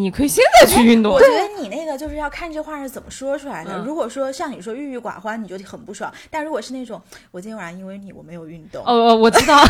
[0.00, 1.20] 你可以现在去运动我。
[1.20, 3.70] 觉得你那个就是要看这话是怎么说出来的。
[3.76, 9.62] 嗯如果说像你说郁郁寡欢，你就很不爽；但如果是那种我今天晚上因为你我没有运动，哦哦，我知道，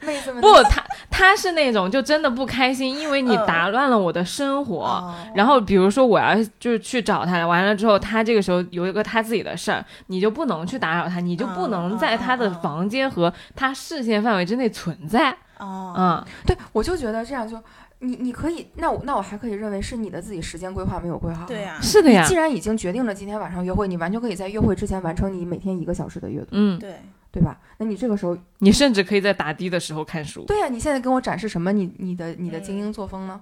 [0.00, 4.84] 妹子们，不，他他是那种就真的不开心，因为你嗯打乱了我的生活。
[4.84, 15.34] 哦然后比如说我要就是去找他，完了之后他这个时候有一个他自己的事儿，你就不能去打扰他，你就不能在他的房间和他视线范围之内存在。
[15.58, 17.56] 哦，嗯，对我就觉得这样就
[18.02, 21.46] 你你可以，那我那我还可以认为是你的自己时间规划没有规划好。
[21.46, 26.96] 对呀、是的呀既，然已经决定了今天晚上约会，你完全可以在约会之前完成你每天一个小时的阅读，嗯，对，
[27.30, 27.58] 对吧？
[27.78, 30.44] 那你这个时候，你甚至可以在打的的时候看书。
[30.44, 33.40] 对呀、你现在跟我展示什么你你的你的精英作风呢？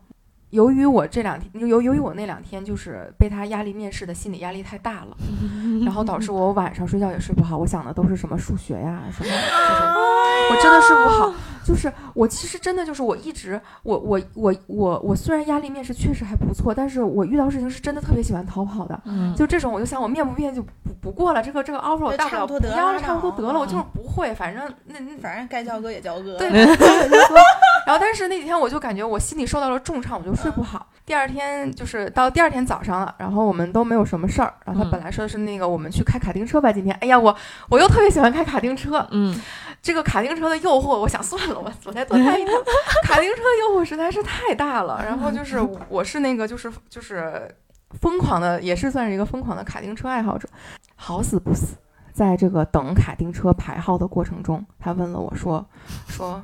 [0.51, 5.17] 由于我这两天，由由于我那两天就是被他压力面试的心理压力太大了，
[5.85, 7.57] 然后导致我晚上睡觉也睡不好。
[7.57, 9.83] 我想的都是什么数学呀什么，就是
[10.51, 11.33] 我真的睡不好。
[11.63, 19.01] 就是我其实真的就是我一直我我我我我虽然压力面试确实还不错，但是我遇到事情是真的特别喜欢逃跑的。
[19.05, 26.37] 嗯，就这种我就想我面不面就不不过了，这个这个 offer 我大不了要了，差不多得了，我就是嗯不会，反正那那反正该交割也交割。
[26.39, 26.51] 对，
[27.87, 30.87] 然后但是那几天我就感觉我心里受到了重创，我就睡不好。
[31.05, 34.55] 第二天就是到第二天早上了，然后我们都没有什么事儿。
[34.65, 36.95] 然后他嗯本来说的是那个我们去开卡丁车吧，今天。
[37.01, 37.35] 哎呀，我
[37.69, 39.41] 我又特别喜欢开卡丁车，嗯，
[39.83, 42.55] 这个卡丁车的诱惑，我想算了，我我再多开一趟。
[43.03, 45.03] 卡丁车的诱惑实在是太大了。
[45.05, 47.53] 然后就是 我是那个就是就是
[48.01, 50.49] 疯狂的，也是算是一个疯狂的卡丁车爱好者，
[50.95, 51.77] 好死不死。
[52.13, 55.65] 在这个等卡丁车排号的过程中，他问了我说
[56.07, 56.43] ：“说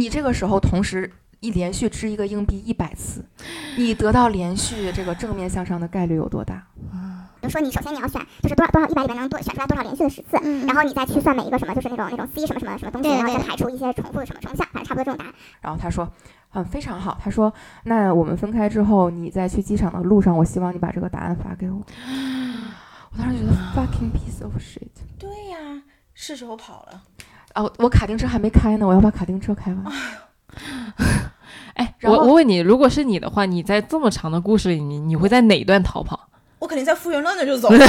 [0.00, 3.22] 你这个时候同时一连续掷一个硬币一百次，
[3.76, 6.68] 你得到连续这个正面向上的概率有多大
[7.38, 16.10] 比如说你首先你要选，就是多少多少一百里面能多选出来多少连续的十次，然后你再去算每一个什么，就是那种那种 C 什么什么什么东西，然后再排除一些重复的什么成项，反正差不多这种答案。？”然后他说
[16.54, 17.52] ：“嗯，非常好。”他说
[17.84, 21.76] ：“那我们分开之后，你在去机场的路上，我希望你把这个答案发给我。”
[23.12, 25.82] 我当时觉得 fucking piece of shit 对呀，
[26.14, 27.02] 是时候跑了。
[27.52, 27.62] 啊！
[27.62, 29.84] 我我卡丁车还没开呢，我要把卡丁车开完。
[31.74, 36.28] 哎，我我问你，如果是你的话，你在这么长的故事里，你你会在哪一段逃跑？
[36.58, 37.78] 我肯定在复原了那就走了。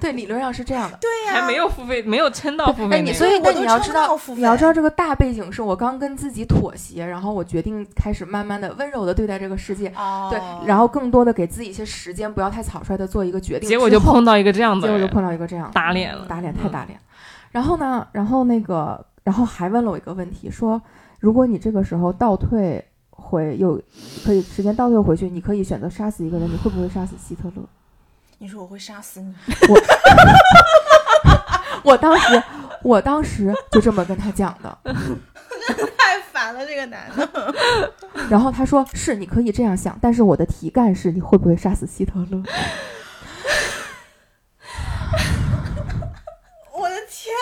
[0.02, 0.96] 对，理论上是这样的。
[0.98, 3.02] 对呀，还没有付费，没有撑到付哎，费那个。
[3.02, 13.68] 你所以你要知道你要知道这个大背景是我刚跟自己妥协，然后我决定开始慢慢的温柔的对待这个世界，哦，对，然后更多的给自己一些时间，不要太草率的做一个决定。
[13.68, 16.24] 结果就碰到一个这样的，结果就碰到一个这样打脸了。
[16.26, 16.98] 打脸太嗯打脸。
[17.50, 20.80] 然后呢，然后那个，然后还问了我一个问题，说
[21.18, 23.80] 如果你这个时候倒退回有
[24.24, 27.62] 可以时间倒退回去，你可以选择杀死一个人，你会不会杀死希特勒？
[28.42, 29.34] 你说我会杀死你，
[29.68, 29.78] 我
[31.92, 32.42] 我当时，
[32.82, 34.78] 我当时就这么跟他讲的。
[35.98, 37.54] 太烦了，这个男的。
[38.30, 42.42] 然后他说是你可以这样想，但是我的题干是你会不会杀死希特勒？
[46.72, 47.34] 我的天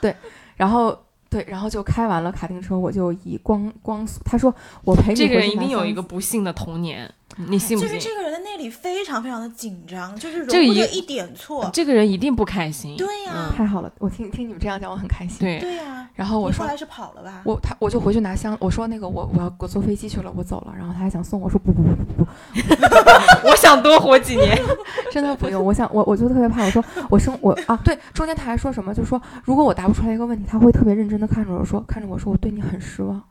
[0.00, 0.14] 哪！
[0.56, 7.14] 然后对，然后就开完了卡丁车，我就以光光速，他说我陪你这个人一定有一个不幸的童年，
[7.48, 7.94] 你信不信？
[7.94, 11.70] 就是这个人的内里非常非常的紧张，就是这个一容不得一点错。
[11.72, 12.96] 这个人一定不开心。
[12.96, 15.38] 对呀嗯太好了，我听听你们这样讲，我很开心。
[15.40, 17.42] 对，对呀，然后我说后来是跑了吧？
[17.44, 20.74] 我他我就回去拿箱，我说那个我我要我坐飞机去了，我走了。
[20.76, 22.28] 然后他还想送我，说不不不不不，
[23.48, 24.58] 我想多活几年。
[25.12, 25.64] 真的不用。
[25.64, 33.22] 我想我我就特别怕，我说我生我啊对，中间他还说什么，就说如果我答不出来一个问题，他会特别认真的看着我说，看着我说我对你很失望。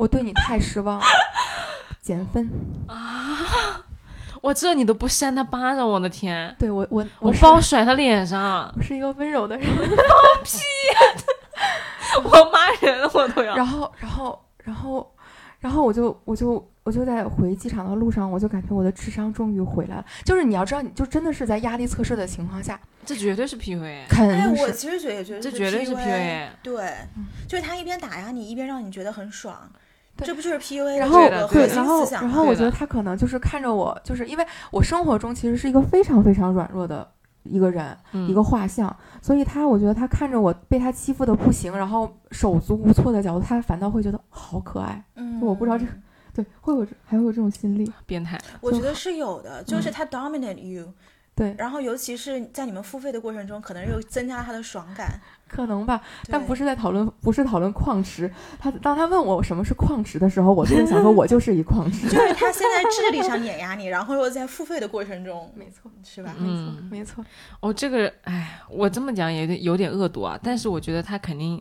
[0.00, 1.04] 我对你太失望了，
[2.00, 2.50] 减分
[2.86, 3.84] 啊。
[4.40, 6.56] 我这你都不扇他巴掌，我的天！
[6.58, 9.66] 对我我我是包甩他脸上，我是一个温柔的人。
[9.68, 10.58] 放屁
[12.24, 13.54] 我骂人我都要。
[13.54, 15.14] 然后，然后，然后，
[15.58, 20.04] 然后我就，我就，我就在回机场的路上，我就感觉我的智商终于回来了。
[20.24, 24.62] 就是你要知道，你就真的是在压力测试的情况下，这绝对是 PUA，肯哎，定是。
[24.62, 26.48] 我其实觉得也觉得这绝对是 PUA。
[26.62, 26.94] 对，
[27.46, 29.80] 就是他一边打压你，一边让你觉得很爽，对
[30.24, 32.22] 这不就是 PUA 然后对，核然后心思想？
[32.22, 37.06] 然后我觉得他可能就是看着我，就是因为我生活中其实是一个非常非常软弱的
[37.44, 45.02] 一个人，嗯一个画像，所以他我觉得他看着我被他欺负的不行，然后手足无措的角度，他反倒会觉得好可爱。
[45.16, 45.92] 嗯，我不知道这个
[46.32, 47.90] 对，会有还会有这种心理。
[48.06, 48.38] 变态。
[48.60, 50.92] 我觉得是有的，就是嗯他 dominate you，
[51.40, 55.18] 对，然后尤其是在你们付费的过程中，可能又增加了他的爽感。
[55.48, 55.98] 可能吧，
[56.28, 58.30] 但不是在讨论，不是讨论矿池。
[58.58, 62.08] 他当他问我什么是矿池的时候，我就会想说，我就是一矿池。
[62.12, 66.34] 就是他先在智力上碾压你，然后又在付费的过程中， 没错，是吧？
[66.38, 67.24] 没错，没错。
[67.60, 71.60] 哦，这个，哎，我这么讲也有点有点恶毒啊，但是我觉得他肯定。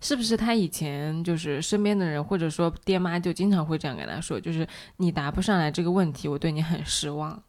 [0.00, 4.64] 是不是他以前就是身边的人，或者说爹妈就经常会这样跟他说，就是
[4.98, 7.42] 你答不上来这个问题，我对你很失望。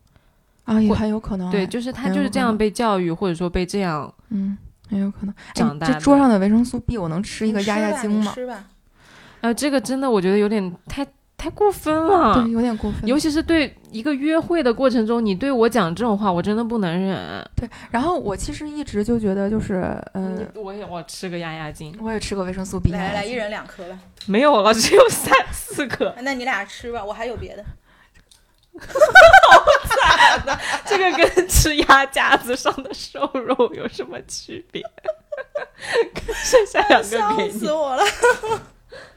[0.69, 1.49] 啊，也或很有可能。
[1.49, 4.57] 对，哎就是他就是这样被教育，或者说被这样嗯，
[4.89, 5.33] 很有可能。
[5.33, 8.31] 哎长大这桌上的维生素 B，我能吃一个压压惊吗？
[8.35, 8.65] 吃吧，
[9.41, 11.05] 啊，这个真的我觉得有点太
[11.35, 12.35] 太过分了。
[12.35, 13.09] 对，有点过分。
[13.09, 17.43] 尤其是对一个约会的过程中，你对我讲这种话，我真的不能忍。
[17.55, 23.31] 对，然后我其实一直就觉得，就是嗯，我也我吃个压压惊，我也吃个维生素 B 来来来，一。
[23.31, 23.97] 人两颗吧。
[24.27, 26.13] 没有了，只有三四颗。
[26.21, 27.65] 那你俩吃吧，我还有别的。
[30.85, 34.83] 这个跟吃鸭架子上的瘦肉有什么区别？
[36.43, 37.51] 剩下两个笑给你。
[37.51, 38.03] 死我了。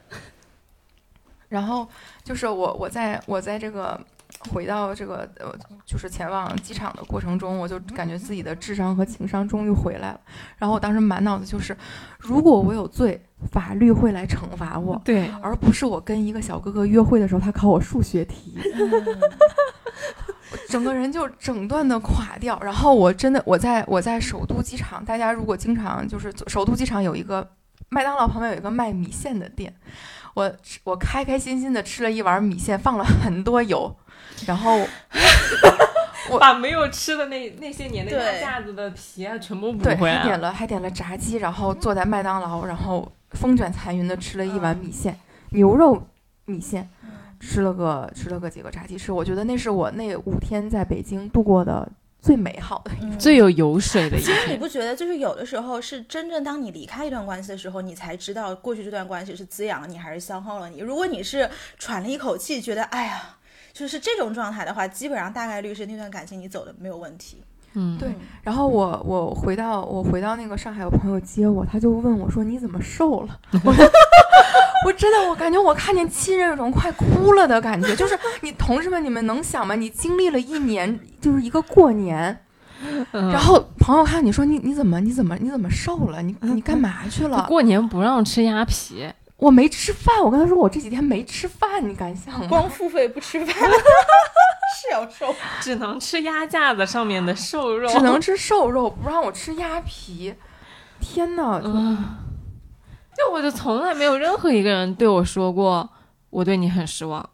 [1.49, 1.87] 然后
[2.25, 3.99] 就是我我在我在这个
[4.51, 10.21] 回到这个呃，就是前往机场的过程中，我就感觉自己的智商和情商终于回来了。
[10.57, 11.77] 然后我当时满脑子就是，
[12.19, 18.59] 如果我有罪，法律会来惩罚我，对，而不是我跟一个小哥哥约会的时候，他考我数学题。
[20.51, 22.59] 我整个人就整段的垮掉。
[22.63, 27.49] 然后我真的我在我在首都机场，大家如果经常就是首都机场有一个
[27.89, 29.75] 麦当劳旁边有一个卖米线的店，
[30.35, 33.97] 我吃我开开心心的吃了一碗米线，放了很多油，
[34.47, 34.81] 然后
[36.31, 45.19] 我把没有吃的那那些年的对鸭架子的皮啊，全部补对回来还点了还点了炸鸡，然后坐在麦当劳，然后风卷残云的吃了一碗米线，
[45.51, 46.07] 牛肉
[46.45, 46.89] 米线。
[47.45, 54.57] 吃了个吃了个几个炸鸡翅，我觉得那是我那五天在北京度过的最美好的一嗯最有油水的一其实你。
[54.57, 60.79] 不觉得，就是有的时候是真正当你离开一段关系的时候，你才知道过去这段关系是滋养了你还是消耗了你。
[60.79, 61.51] 如果你是
[61.81, 63.21] 喘了一口气，觉得哎呀，
[63.73, 67.43] 就是这种状态的话，基本上大概率是那段感情你走的没有问题。
[67.75, 68.11] 嗯，对
[68.43, 73.75] 然后我我回到我回到那个上海，我朋友接我，他就问我说：“你怎么瘦了？”我
[74.85, 79.75] 我真的我感觉我看见亲人有种快哭了的感觉，就是你同事们，你们能想吗？
[79.75, 82.45] 你经历了一年，就是一个过年，
[83.13, 86.21] 嗯然后朋友看你说你你怎么你怎么你怎么瘦了？
[86.21, 87.47] 你你干嘛去了？
[87.49, 89.09] 过年不让吃鸭皮，
[89.43, 92.47] 我没吃饭，我跟他说我这几天没吃饭，你敢想吗？
[92.49, 93.49] 光付费不吃饭
[94.81, 95.35] 是要瘦。
[95.61, 100.33] 只能吃鸭架子上面的瘦肉，只能吃瘦肉，不让我吃鸭皮。
[101.01, 101.61] 天呐！
[101.65, 101.99] 嗯，
[103.17, 105.91] 就我就从来没有任何一个人对我说过
[106.31, 107.29] 我对你很失望，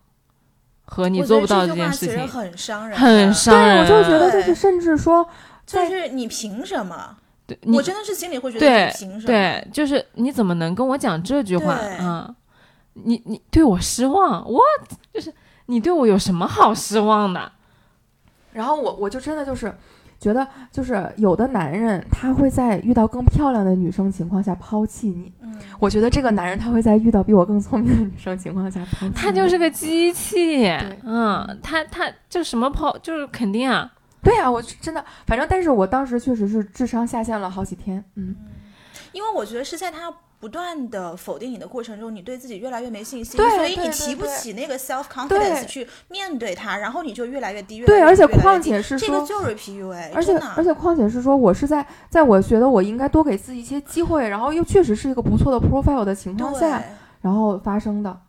[0.87, 3.99] 和你做不到这件事情，很伤人，很伤人对，人。
[3.99, 5.29] 我就觉得就是，甚至说，
[5.67, 7.19] 在就是你凭什么？
[7.49, 9.27] 对我真的是心里会觉得对你凭什么？
[9.27, 12.33] 对，就是你怎么能跟我讲这句话对啊？
[12.93, 14.61] 你你对我失望，我
[15.15, 15.33] 就是
[15.67, 17.51] 你对我有什么好失望的？
[18.53, 19.73] 然后我我就真的就是
[20.21, 29.13] 觉得，就是有的男人他会在遇到更漂亮的女生情况下抛弃你，嗯，我觉得这个男人他会在遇到比我更聪明的女生情况下抛弃你。
[29.13, 30.67] 他就是个机器，
[31.05, 33.91] 嗯，他他就什么抛就是肯定啊，
[34.23, 38.35] 对啊，我真的反正，但是我当时确实是智商下线了好几天，嗯，
[39.13, 56.83] 因为我觉得是在他不断的否定你的过程中，你对自己越来越没信心，对所以对对你提不起那个 self confidence 去面对它，然后你就越来越低，越来对，越而且低越来越低况且是说，这个就是 PUA，而且而且况且是说，我是在在我觉得我应该多给自己一些机会，然后又确实是一个不错的 profile 的情况下，
[57.21, 58.21] 然后发生的。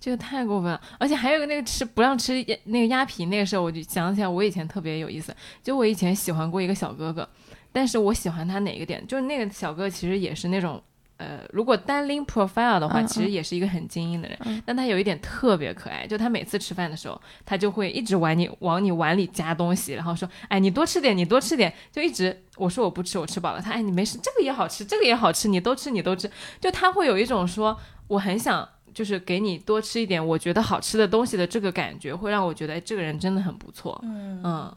[0.00, 0.80] 这个太过分了。
[0.98, 5.32] 而且还有个那个吃不让吃鸭那个鸭皮那个事儿，我就想起来我以前特别有意思，
[5.62, 7.28] 就我以前喜欢过一个小哥哥，
[7.70, 10.82] 但是我喜欢他哪个点，就是那个小哥其实也是那种。
[11.22, 14.62] 呃，如果单拎 profile 的话，嗯其实也是一个很精英的人，嗯。
[14.64, 34.76] 但他有一点特别可爱，就他每次吃饭的时候，他就会一直往你往你碗里加东西，然后说，哎，你多吃点，你多吃点，就一直我说我不吃，我吃饱了，他哎你没事，这个也好吃，这个也好吃，你都吃你都吃，就他会有一种说我很想就是给你多吃一点我觉得好吃的东西的这个感觉，会让我觉得哎这个人真的很不错，嗯嗯，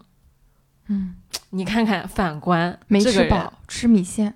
[0.87, 1.15] 嗯，
[1.51, 4.35] 你看看反观没这个吃饱，吃米线。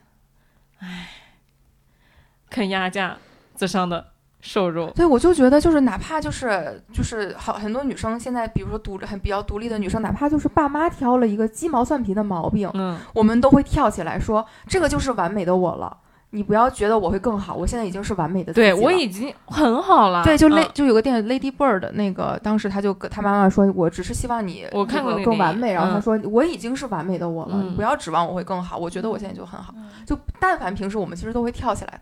[2.50, 3.18] 啃鸭架
[3.56, 15.98] 子上的瘦肉，对，我就觉得就是哪怕就是就是好很多女生现在，比如说独很比较独立的女生，哪怕就是爸妈挑了一个鸡毛蒜皮的毛病，嗯，我们都会跳起来说这个就是完美的我了。
[16.32, 18.74] 你不要觉得我会更好，我现在已经是完美的自己对。
[18.74, 25.72] 我已经很好了，对，就 Lady、嗯就有个电影 Lady Bird 那个，当时他就跟他妈妈说，我只是希望你我看过更完美。
[25.74, 28.78] 然后他嗯说，我已经是完美的我了，你嗯不要指望我会更好。
[28.78, 29.74] 我觉得我现在就很好。
[30.06, 32.02] 就但凡平时我们其实都会跳起来，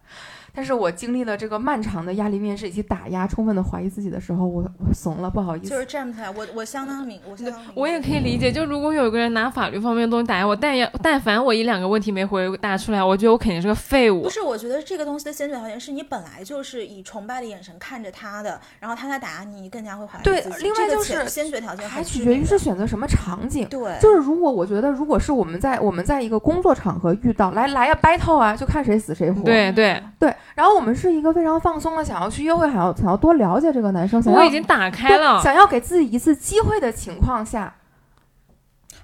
[0.56, 5.70] 但是我经历了这个漫长的压力面试以及打压，充分的怀疑自己的时候，我我怂了，不好意思。
[5.70, 14.30] 就是站不起来，我我相当明，我相当明我也可以理解，就如果有个人拿法律方面的东西打压我，但要但凡我一两个问题没回答出来，我觉得我肯定是个废物不。
[14.30, 20.64] 是，我觉得这个东西的先决条件是你本来就是以崇拜的眼神看着他的，然后他在打压你，你更加会怀疑对自己。
[20.64, 23.68] 另外就是先决条件还取决于是选择什么场景。
[23.68, 29.42] 对，就是如果我觉得，如果是我们在我们在一个工作场合遇到，来来呀 battle 啊，就看谁死谁活。
[29.44, 35.42] 对对，对，然后我们是一个非常放松的，想要去约会，还要想要多了解这个男生，想要我已经打开了。
[35.42, 37.76] 想要给自己一次机会的情况下，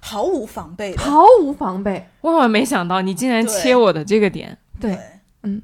[0.00, 0.96] 毫无防备。
[0.96, 2.08] 毫无防备。
[2.22, 4.98] 万万没想到你竟然切我的这个点，对，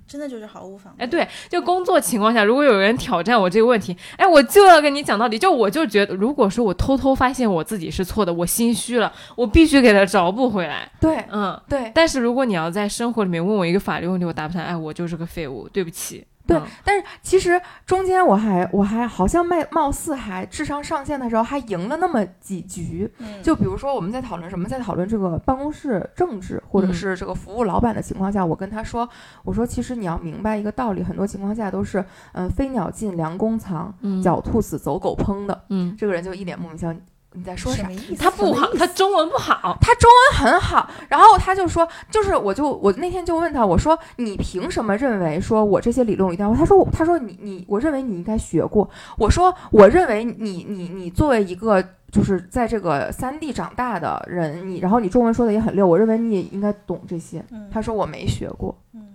[0.06, 1.04] 真的就是毫无防备。
[1.04, 5.38] 哎，对，就工作情况下，如果有人挑战我这个问题，哎，我就要跟你讲道理。
[5.38, 10.90] 就我就觉得，如果说我偷偷发现我自己是错的，我心虚了，我必须给他找补回来。
[11.00, 16.24] 对嗯，对但是如果你要在生活里面问我一个法律问题，我答不上，哎，我就是个废物，对不起。
[16.48, 23.42] 对嗯，但是其实中间我还我还好像卖貌似还智商上线的时候还赢了那么几局，嗯。
[23.42, 26.94] 就比如说我们在讨论什么，在讨论这个办公室政治或者嗯。
[26.94, 29.08] 是这个服务老板的情况下，我跟他说，
[29.44, 34.22] 我说其实你要明白一个道理，很多情况下都是嗯、飞鸟尽，良弓藏，嗯。
[34.22, 35.64] 狡兔死，走狗烹的。
[35.68, 36.94] 嗯，这个人就一脸莫名其妙，
[37.38, 37.92] 你在说啥什么？
[37.92, 38.16] 意思？
[38.16, 39.78] 他不好，他中文不好。
[39.80, 46.52] 他中文很好，然后他就说，就是我就我那天就问他，我说你凭什么认为说我这些理论我一定要？
[46.54, 48.88] 他说他说你你我认为你应该学过。
[49.16, 57.44] 我说我认为你你你作为一个就是在这个三地长大的人，你然后你中文说的也很溜，我认为你也应该懂这些。
[57.50, 59.06] 嗯他说我没学过，嗯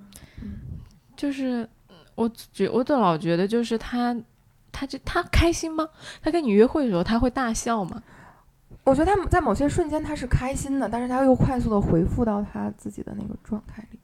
[1.16, 4.16] 就是嗯我觉我都老觉得，就是他，
[4.74, 5.88] 他这他开心吗？
[6.22, 8.04] 他跟你约会的时候，他会大笑吗？
[8.84, 14.00] 我觉得他在某些瞬间他是开心的，但是他又快速的回复到他自己的那个状态里。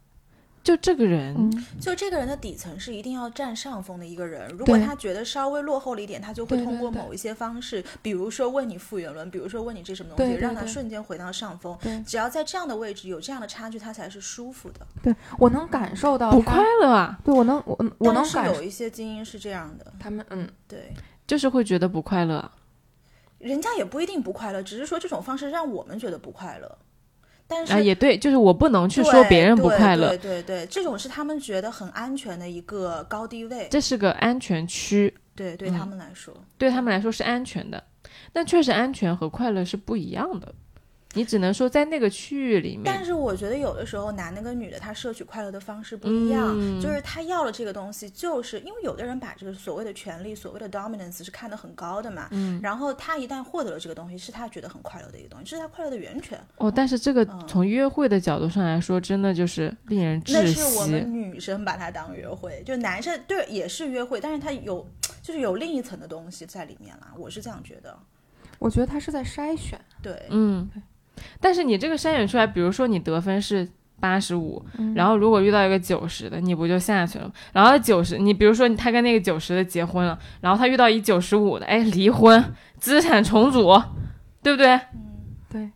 [0.69, 11.75] 就这个人，嗯，就这个人的底层是一定要占上风的一个人，如果他觉得稍微落后了一点，他就会通过某一些方式，比如说问你复原论，比如说问你这什么东西，对对让他瞬间回到上风。
[12.05, 14.85] 只要在这样的位置有这样的差距，他才是舒服的。
[15.01, 20.47] 对我能感受到不快乐啊，对我能我我能但是感有一些精英是这样的，他们嗯。
[20.67, 20.93] 对，
[21.25, 22.51] 就是会觉得不快乐。
[23.39, 26.77] 人家也不一定不快乐，只是说这种方式让我们觉得不快乐。
[27.49, 37.83] 但是啊，也对，就是我不能去说别人不快乐，对对对，这种是他们觉得很安全的一个高低位，这是个安全区，对对嗯他们来说，对他们来说是安全的。
[38.31, 40.53] 但确实，安全和快乐是不一样的。
[41.13, 46.79] 你只能说在那个区域里面，但是我觉得有的时候男的跟女的他摄取快乐的方式不一样，嗯。
[46.79, 57.43] 就是他要了这个东西，就是因为有的人把这个所谓的权利、所谓的 dominance 是看得很高的嘛，嗯，然后他一旦获得了这个东西，是他觉得很快乐的一个东西，这是他快乐的源泉，哦，但是这个嗯。
[57.47, 61.11] 从约会的角度上来说，真的就是令人那是我们。
[61.11, 64.87] 女生把它当约会，就男生对也是约会，但是他有
[65.21, 67.97] 就是有另一层的东西在里面啦，我是这样觉得，
[68.59, 70.69] 我觉得他是在筛选，对，嗯，
[71.39, 73.67] 但是你这个筛选出来，比如说你得分是
[73.99, 74.93] 八十五，嗯。
[74.93, 77.31] 然后如果遇到一个九十的，你不就下去了吗？
[77.53, 83.81] 然后九十，你比如说他跟那个九十的结婚了，然后他遇到一九十五的，哎，离婚，资产重组，
[84.41, 84.79] 对不对？
[85.51, 85.69] 对，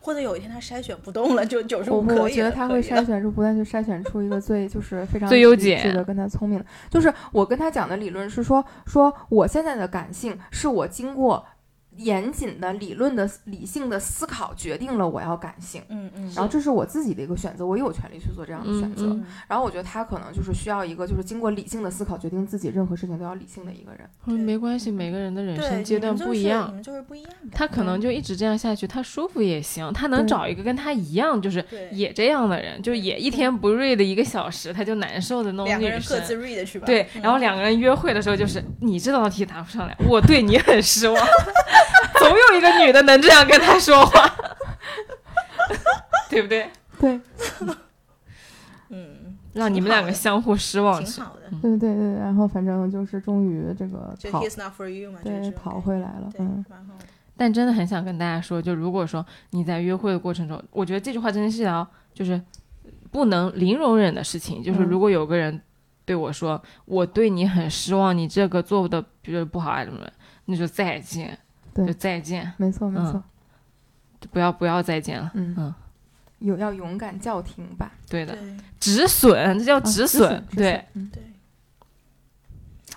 [0.00, 5.90] 或者有一天他筛选不动了，就九十五可以了，我觉得他会筛选出不断去筛选出一个最就是非常最优解。
[5.92, 11.44] 的跟他聪明的，就是我跟他讲的理论是说说我现在的感性是我经过
[11.96, 15.82] 严谨的理论的理性的思考决定了我要感性。
[15.88, 19.06] 嗯嗯，然后这是我自己的一个选择，我有权利去做这样的选择。
[19.06, 24.00] 嗯然后我觉得他可能就是需要一个就是经过理性的思考决定自己任何事情都要理性的一个人。
[24.26, 26.72] 嗯，没关系，每个人的人生阶段不一样。
[26.72, 36.16] 们就是不一样的，他可能就一直这样下去，他舒服也行，他能找一个跟他一样，就是也这样的人，就也一天不睡的一个小时他就难受的那种两个女生。
[36.16, 41.16] 人各自 read 去吧，对，嗯然后两个人约会的时候就是你这道题答不上来，我对你很失望。
[42.20, 44.30] 总有一个女的能这样跟他说话，
[46.30, 46.70] 对不对？
[47.00, 47.20] 对。
[48.92, 51.02] 嗯，让你们两个相互失望。
[51.04, 56.94] 挺好的，对对对，然后反正就是终于这个就跑 he's not for you 嘛，就是对这种跑回来了，嗯，蛮好，
[57.36, 62.40] 但真的很想跟大家说，就如果说你在约会的过程中，我觉得这句话真的是要就是
[63.12, 64.62] 不能零容忍的事情。
[64.62, 64.88] 就是嗯。
[64.88, 65.60] 如果有个人
[66.04, 70.12] 对我说我对你很失望，你这个做的比如不好啊什么的，
[70.46, 71.38] 那就再见，
[71.74, 71.86] 对。
[71.86, 73.22] 就再见，没错没嗯错，
[74.20, 75.30] 就不要不要再见了。
[75.34, 75.54] 嗯。
[75.58, 75.74] 嗯，
[76.40, 78.56] 有要勇敢叫停吧，对的，对。
[78.78, 81.10] 止损，这叫啊止损损，对，，嗯。
[81.12, 81.22] 对，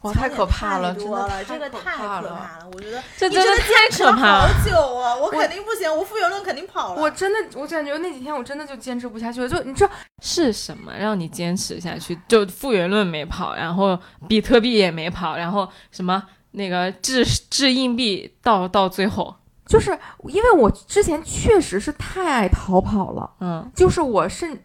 [0.01, 2.29] 哇，太可怕了，真的了，这个可太怕了。
[2.29, 4.47] 可怕了，我觉得这真的太可怕了。
[4.47, 9.47] 好久啊，我肯定不行，我复原论肯定跑了，我真的，我感觉那几天我真的就坚持不下去了。
[9.47, 12.17] 就你知道，是什么让你坚持下去？
[12.27, 13.97] 就复原论没跑，然后
[14.27, 16.21] 比特币也没跑，然后什么
[16.53, 19.35] 那个掷掷硬币到到最后，
[19.65, 19.91] 就是
[20.29, 24.63] 因为我之前确实是太爱逃跑了，嗯，就是我甚，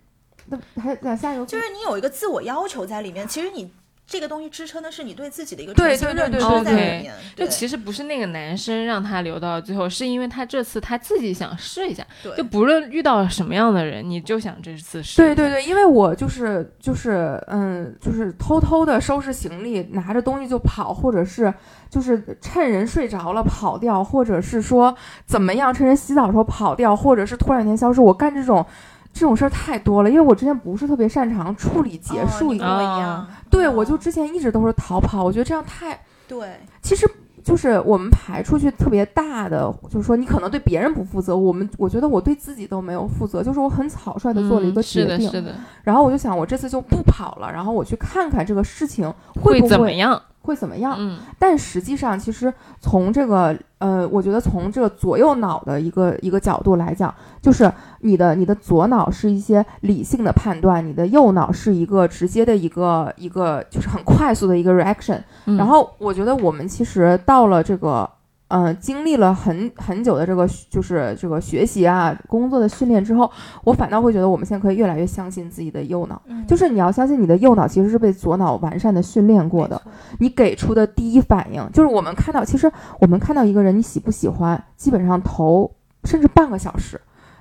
[0.81, 3.73] 还往下游就是你有一个自我要求在里面，其实你
[4.09, 15.19] 这个东西支撑的是你对自己的一个对重新对对对对里面，就其实不是那个男生让他留到最后，是因为他这次他自己想试一下，对就不论遇到什么样的人，你就想这次试。
[15.19, 21.53] 对对，对，因为我就是就是嗯，就是偷偷的收拾行李，拿着东西就跑，或者是
[21.91, 24.97] 就是趁人睡着了跑掉，或者是说
[25.27, 28.01] 怎么样，趁人洗澡的时候跑掉，或者是突然间消失。
[28.01, 28.65] 我干这种
[29.19, 37.09] 这种事儿太多了，因为我之前不是特别擅长处理结束一个，哦你跟我一啊样，对哦我就之前一直都是逃跑，我觉得这样太，对，其实
[37.43, 50.21] 就是我们排出去特别大的，就是说你可能对别人不负责，我们我觉得我对自己都没有负责，就是我很草率的做了一个嗯是的，决定，是的，然后我就想我这次就不跑了，然后我去看看这个事情会不会怎么样？
[50.49, 57.71] 会怎么样，嗯但实际上，其实从这个呃，我觉得从这个左右脑的一个一个角度来讲，就是
[58.01, 65.21] 你的你的左脑是一些理性的判断，你的右脑是一个直接的一个一个就是很快速的一个 reaction。
[65.45, 68.09] 嗯然后我觉得我们其实到了这个。
[68.49, 73.31] 嗯、经历了很很久的这个就是这个学习啊、工作的训练之后，
[73.63, 76.21] 我反倒会觉得我们现在可以越来越相信自己的右脑。
[76.27, 79.81] 嗯就是你要相信你的右脑其实是被左脑完善的训练过的，
[80.19, 85.71] 你给出的第一反应就是我们看到，其实我们看到一个人，你喜不喜欢，基本上头
[86.05, 86.99] 甚至半个小时，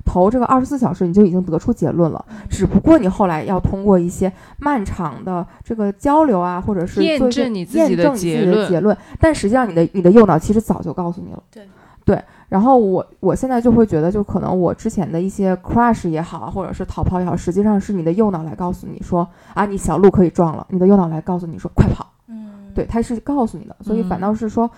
[0.07, 2.25] 头这个二十四小时你就已经得出结论了。
[2.49, 11.43] 只不过你后来要通过一些漫长的这个交流啊，或者是验证你自己的验证你自己结论的结论，但实际上你的你的右脑其实早就告诉你了。
[11.51, 11.67] 对
[12.05, 22.07] 对，然后我我现在就会觉得，就可能我之前的一些 crush 也好，或者是逃跑也好，实际上是你的右脑来告诉你说啊，你小路可以撞了，你的右脑来告诉你说快跑。
[22.29, 24.71] 嗯，对，它是告诉你的，所以反嗯倒是说，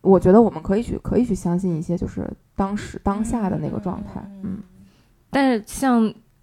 [0.00, 4.58] 我觉得我们可以去可以去相信一些就是当时当下的那个状态，嗯，
[5.30, 6.02] 但是像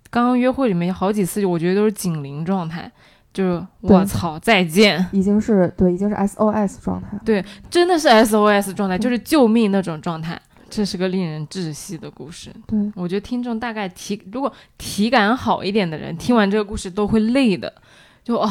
[0.10, 2.92] 刚刚约会里面有好几次，我觉得都是警铃状态，
[3.34, 7.44] 就是我操，再见，已经是对，已经是 SOS 状态对。
[7.70, 10.40] 真的是 SOS 状态，就是救命那种状态。
[10.70, 12.52] 这是个令人窒息的故事。
[12.68, 17.74] 对，我觉得听众大概体如果体感好一点的人，听完这个故事都会累的。
[18.22, 18.50] 就啊，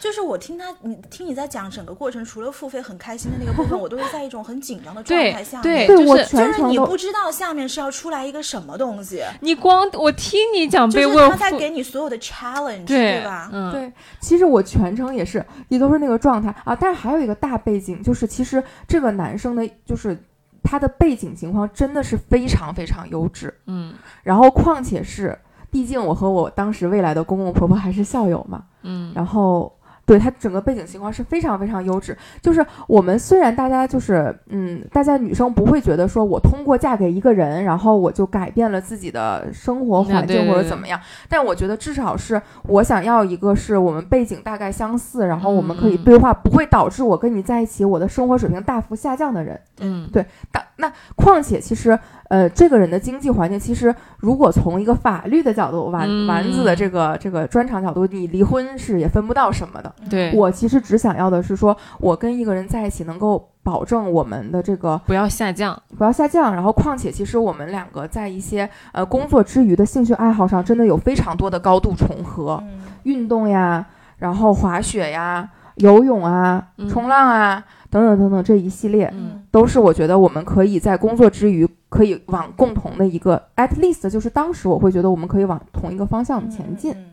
[0.00, 5.86] 就是我听他，你听你在讲整个过程，除了付费很开心的那个部分，我都是在一种很紧张的状态下面。
[5.86, 13.50] 对，对就是就是你不知道下面是要出来一个什么东西，你光我听你讲就是被问他在给你所有的 challenge，对吧？
[13.52, 16.76] 嗯，对，其实我全程也是，也都是那个状态啊。
[16.76, 20.16] 但是还有一个大背景，就是其实这个男生的，就是
[20.62, 23.52] 他的背景情况真的是非常非常优质。
[23.66, 25.36] 嗯然后况且是，
[25.70, 29.74] 毕竟我和我当时未来的公公婆婆还是校友嘛，嗯，然后
[30.08, 32.16] 对他整个背景情况是非常非常优质。
[32.40, 40.98] 就是我们虽然大家就是嗯，大家女生不会觉得说我通过嫁给一个人，然后我就改变了自己的生活环境或者怎么样，
[41.28, 49.60] 但我觉得至少是我想要一个是我们背景大概相似，然后我们可以对话，不会导致我跟你在一起我的生活水平大幅下降的人。
[49.80, 50.08] 嗯
[50.50, 51.98] 大那况且其实，
[52.28, 59.92] 呃，这个人的经济环境，其实如果从一个法律的角度，丸嗯丸子的这个这个专长角度，你离婚是也分不到什么的。
[60.08, 65.80] 对，我其实只想要的是说，我跟一个人在一起，能够保证我们的这个不要下降。
[65.96, 66.54] 不要下降。
[66.54, 73.84] 然后，况且其实我们两个在一些呃工作之余的兴趣爱好上，真的有非常多的高度重合，嗯运动呀，
[74.18, 79.10] 然后滑雪呀、游泳啊、嗯冲浪啊等等等等这一系列。
[79.12, 86.92] 嗯都是我觉得我们可以在工作之余可以往共同的一个 at least，就是当时我会觉得我们可以往同一个方向前进。
[86.92, 87.04] 嗯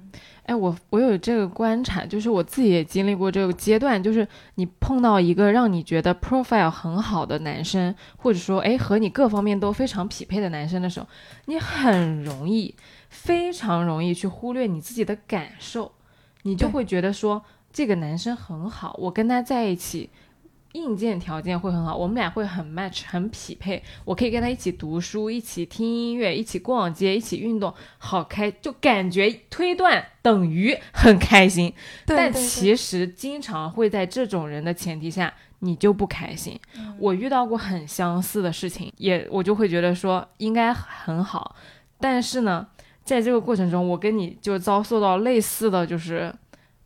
[0.46, 11.08] 哎，我我有这个观察，就是我自己也经历过这个阶段，就是你碰到一个让你觉得 profile 很好的男生，或者说哎和你各方面都非常匹配的男生的时候，
[11.46, 12.76] 你很容易，
[13.10, 15.92] 非常容易去忽略你自己的感受，
[16.44, 17.44] 你就会觉得说
[17.74, 20.10] 这个男生很好，我跟他在一起。
[20.76, 23.82] 硬件条件会很好，我们俩会很 match，很匹配。
[24.04, 31.74] 我可以跟他一起读书，一起听音乐，一起逛街，一起运动，好开，就感觉推断等于很开心。
[32.06, 36.60] 但其实经常会在这种人的前提下，你就不开心。
[37.00, 41.56] 我遇到过很相似的事情，也我就会觉得说应该很好，
[42.00, 42.68] 但是呢，
[43.06, 46.36] 在这个过程中，我跟你就遭受到类似的就是。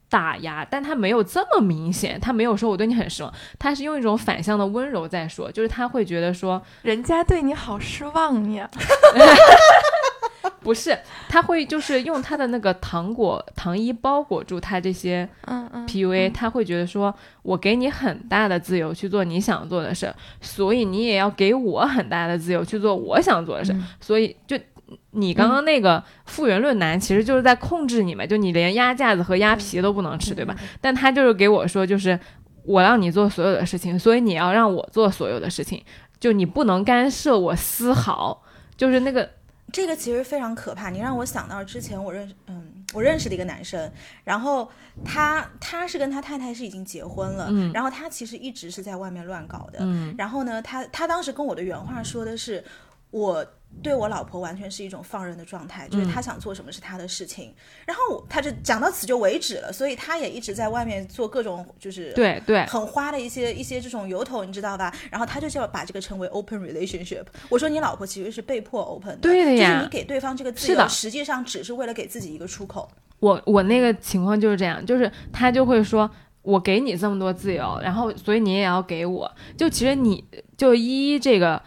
[0.09, 8.69] 打压，但他没有这么明显，他没有说我对你很失望，他是用一种反向的温柔在说，就是他会觉得说，人家对你好失望呀。
[10.61, 10.97] 不是，
[11.29, 24.57] 他会就是用他的那个糖果糖衣包裹住他这些嗯嗯 PUA，、他会觉得说我给你很大的自由去做你想做的事，所以你也要给我很大的自由去做我想做的事，嗯所以就。
[25.11, 30.55] 你刚刚那个复原论男其实就是在控制你嘛，就你连鸭架子和鸭皮都不能吃，对吧？
[30.81, 32.19] 但他就是给我说，就是
[32.63, 35.83] 我让你做所有的事情，所以你要让我做所有的事情，
[36.19, 38.43] 就你不能干涉我丝毫，
[38.77, 39.29] 就是那个
[39.71, 40.89] 这个其实非常可怕。
[40.89, 43.91] 你让我想到之前我认识，嗯，我认识的一个男生，
[44.23, 44.69] 然后
[45.05, 52.63] 他他是跟他太太是已经结婚了，嗯然后他其实一直是在外面乱搞的，嗯然后呢，他他当时跟我的原话说的是。
[53.11, 53.45] 我
[53.83, 57.53] 对我老婆完全是一种放任的状态，就是她想做什么是她的事情，
[57.85, 64.93] 然后他就讲到此就为止了，所以他也一直在外面做各种就是对对，很花的一些一些这种由头，你知道吧？
[65.11, 67.25] 然后他就是要把这个称为 open relationship。
[67.47, 72.89] 我说你老婆其实是被迫 open 的，对的呀就是你给对方这个自由，实际上只是为了给自己一个出口。
[73.19, 76.09] 我我那个情况就是这样，就是他就会说，
[76.41, 79.29] 我给你这么多自由，然后所以你也要给我。
[79.57, 80.23] 就其实你
[80.57, 81.61] 就一一这个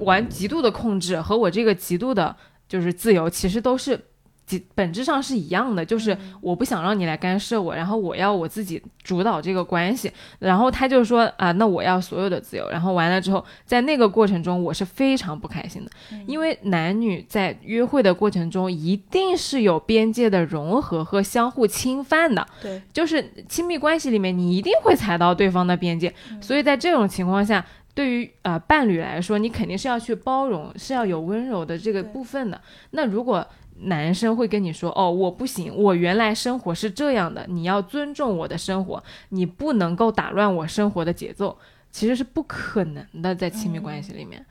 [0.00, 2.34] 玩极度的控制和我这个极度的，
[2.68, 4.00] 就是自由，其实都是。
[4.46, 10.08] 极本质上是一样的，就是我不想让你来干涉我，然后我要我自己主导这个关系。
[10.38, 12.70] 然后他就说啊，那我要所有的自由。
[12.70, 15.90] 然后完了之后，在那个过程中，我是非常不开心的，
[16.28, 22.46] 因为男女在约会的过程中，一定是有边界的融合和相互侵犯的。
[22.62, 26.14] 对，就是亲密关系里面，你一定会踩到对方的边界。
[26.40, 27.66] 所以在这种情况下，
[27.96, 32.60] 对于呃伴侣来说，你肯定是要去包容，是要有温柔的这个部分的。
[32.90, 33.44] 那如果
[33.78, 41.58] 男生会跟你说：“哦，我不行，我原来生活是这样的，你要尊重我的生活，你不能够打乱我生活的节奏。”
[41.90, 44.44] 其实是不可能的，在亲密关系里面。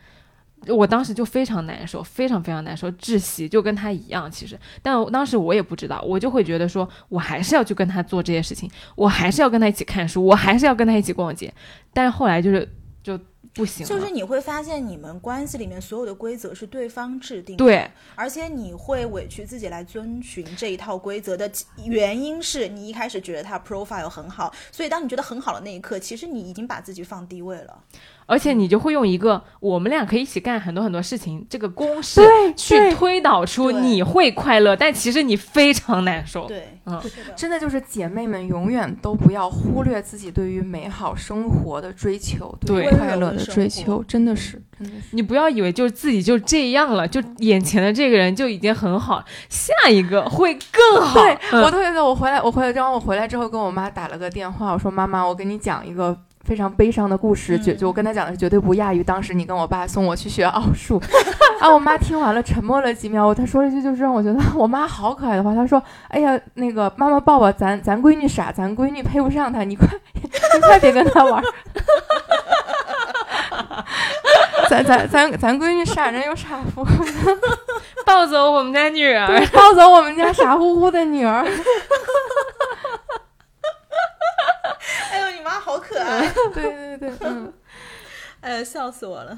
[0.67, 4.31] 我当时就非常难受，非常非常难受，窒息，就跟他一样。
[4.31, 11.53] 其实，但我当时我也不知道，我就会觉得说，我还是要去跟他做这些事情，我还是要跟他一起看书，我还是要跟他一起逛街。
[11.93, 12.67] 但是后来就是
[13.03, 13.15] 就
[13.55, 21.49] 不行，就是你会发现，你们关系里面所有的规则是对方制定的，对，而且你会委屈自己来遵循这一套规则的
[21.85, 27.81] 原因是你一开始觉得他 profile 很好，所以当你觉得很好的那一刻，其实你已经把自己放低位了。
[28.25, 32.21] 而且你就会用一个我们俩可以一起干很多很多事情这个公式
[32.55, 36.47] 去推导出你会快乐，但其实你非常难受。
[36.47, 37.01] 对，嗯，
[37.35, 45.01] 真的就是姐妹们永远都不要忽略自己对于美好生活的追求，对快乐的追求，真的是，真的是。
[45.11, 51.19] 你不要以为就是自己就这样了，就眼前的这个人就已经很好，下一个会更好。
[51.19, 51.63] 对、嗯。
[51.63, 61.01] 我特别的，我回来，我回来之后，我回来之后跟我妈打了个电话，我说妈妈，我跟你讲一个非常悲伤的故事，绝、嗯就我跟她讲的绝对不亚于当时你跟我爸送我去学奥数。
[61.59, 71.43] 啊，我妈听完了，沉默了几秒，她说了一句就是让我觉得我妈好可爱的话，她说：“哎呀，那个妈妈抱抱，咱咱闺女傻，咱闺女配不上她，你快 你快别跟她玩儿。
[74.69, 76.91] ”咱咱咱咱闺女傻人有傻乎乎，
[78.05, 81.45] 抱走我们家女儿，抱走我们家傻乎乎的女儿。
[85.11, 87.53] 哎呦，你妈好可爱，对对对，嗯。
[88.41, 89.37] 哎呀，笑死我了。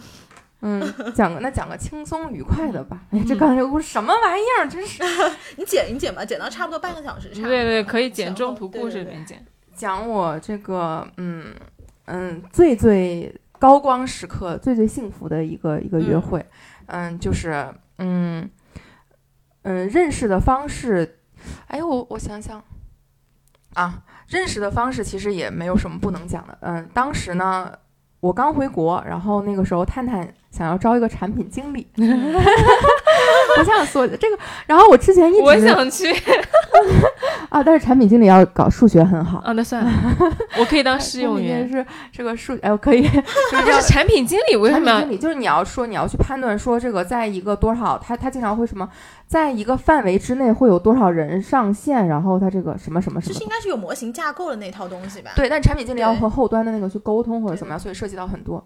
[0.62, 0.82] 嗯，
[1.16, 2.99] 讲个那讲个轻松愉快的吧。
[3.12, 4.68] 哎，这嗯刚才这个故事什么玩意儿？
[4.68, 5.03] 真是
[5.55, 9.45] 你剪你剪吧，剪到差不多半个小时，差不多对对，可以剪中途故事里面剪。
[9.76, 11.53] 讲我这个嗯
[12.05, 16.43] 嗯最最高光时刻、最最幸福的一个一个约会。
[16.88, 18.49] 嗯，就是嗯
[19.62, 21.20] 嗯认识的方式。
[21.68, 22.62] 哎，我我想想
[23.76, 26.58] 啊，认识的方式其实也没有什么不能讲的。
[26.62, 27.72] 嗯，当时呢。
[28.20, 36.12] 我刚回国，然后那个时候探探想要招一个产品经理， 我想说这个，然后我之前一直我想去
[37.49, 39.91] 啊，但是产品经理要搞数学很好，啊，那算了，
[40.60, 41.68] 我可以当试用员。
[41.70, 43.82] 是这个数，哎，我可以，就是。
[43.88, 48.88] 产品经理为什么要产品经理就是你要说你要去判断说这个在一个多少，他他经常会什么，
[49.28, 53.49] 在一个范围之内会有多少人上线，然后他这个什么什么什么就是应。
[53.49, 55.32] 该是有模型架构的那套东西吧？
[55.36, 58.66] 对，但产品经理要和后端的那个去沟通或者怎么样，所以涉及到很多。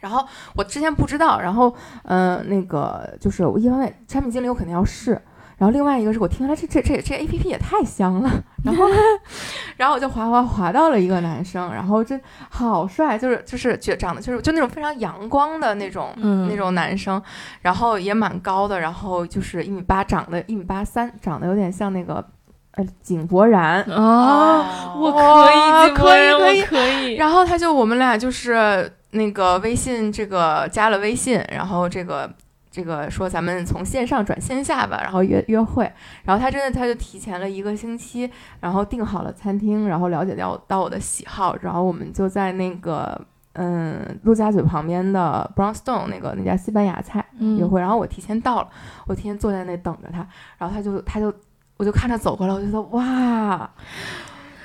[0.00, 0.24] 然后
[0.54, 1.74] 我之前不知道，然后
[2.04, 5.12] 嗯、呃那个就是我一方面产品经理我肯定要试，
[5.56, 8.30] 然后另外一个是我听下来这这这这 A P P 也太香了，
[8.64, 8.84] 然后
[9.76, 17.20] 然后我就滑滑滑到了一个男生，然后真好帅，就是就是觉长得就是就那种非常阳光的那种、嗯那种男生，
[17.62, 22.24] 然后也蛮高的，然后就是一米八，长得一米八三，长得有点像那个
[22.72, 24.64] 呃井柏然，哦，
[24.96, 27.14] 我哇可以，可以可以。
[27.16, 32.30] 然后他就我们俩就是那个微信这个加了微信，然后这个
[32.70, 35.90] 这个说咱们从线上转线下吧，然后约约会。
[36.24, 38.30] 然后他真的他就提前了一个星期，
[38.60, 43.20] 然后订好了餐厅，然后了解到到我的喜好，然后我们就在那个
[43.54, 47.80] 嗯陆家嘴旁边的 Brownstone 那个那家西班牙菜约，会。
[47.80, 48.68] 然后我提前到了，
[49.06, 50.26] 我提前坐在那等着他，
[50.58, 51.32] 然后他就他就。
[51.78, 53.70] 我就看他走过来，我就说哇，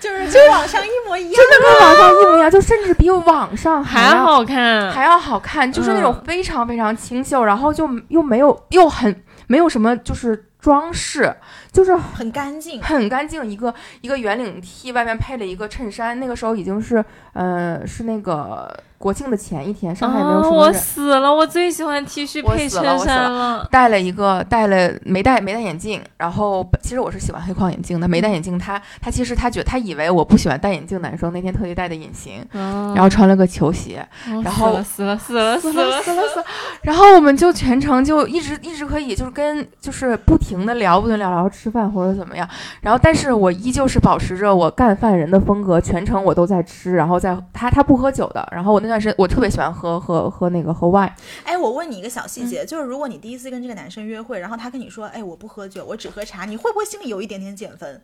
[0.03, 1.33] 就是 跟网上一模一样。
[1.33, 11.35] 真的跟网上一模一样，就甚至比网上还还要好看，还要好看，就是那种嗯非常非常清秀，然后就又没有又很没有什么就是装饰，
[11.73, 12.81] 就是很干净。
[12.81, 16.17] 很干净，一个一个圆领 T，外面配了一个衬衫。
[16.17, 17.03] 那个时候已经是，
[17.33, 20.73] 呃，是那个国庆的前一天，上海没有啊，我什么人。
[20.73, 21.35] 死了！
[21.35, 23.67] 我最喜欢 T 恤我配衬死了我死衫了。
[23.69, 34.07] 戴了一个戴了没戴没戴眼镜，然后其实我是喜欢黑框眼镜的，没戴眼镜他他其实他觉他以为我不喜欢戴眼镜男生，那天特地戴的隐形，然然后穿了个球鞋，
[34.41, 36.45] 然后死了死了死死了了死了死了，
[36.83, 42.47] 然后我们就全程就一直一直可以就是跟就是不停的聊不停地聊聊吃饭或者怎么样，
[42.81, 51.11] 然后但是我依旧是保持着我干饭人的风格，全程我都在吃，然后在他他不喝酒的，然后我那段时间我特别喜欢喝喝喝那个喝 wine，
[51.43, 58.01] 哎，我问你一个小嗯细节，就是如果你第一次跟这个男生约会，然后他跟你说，哎，我不喝酒，我只喝茶，你会不会心里有一点点减分？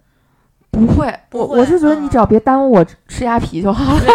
[0.72, 4.02] 不会，我不会我是觉得你嗯只要别耽误我吃吃鸭皮就好了。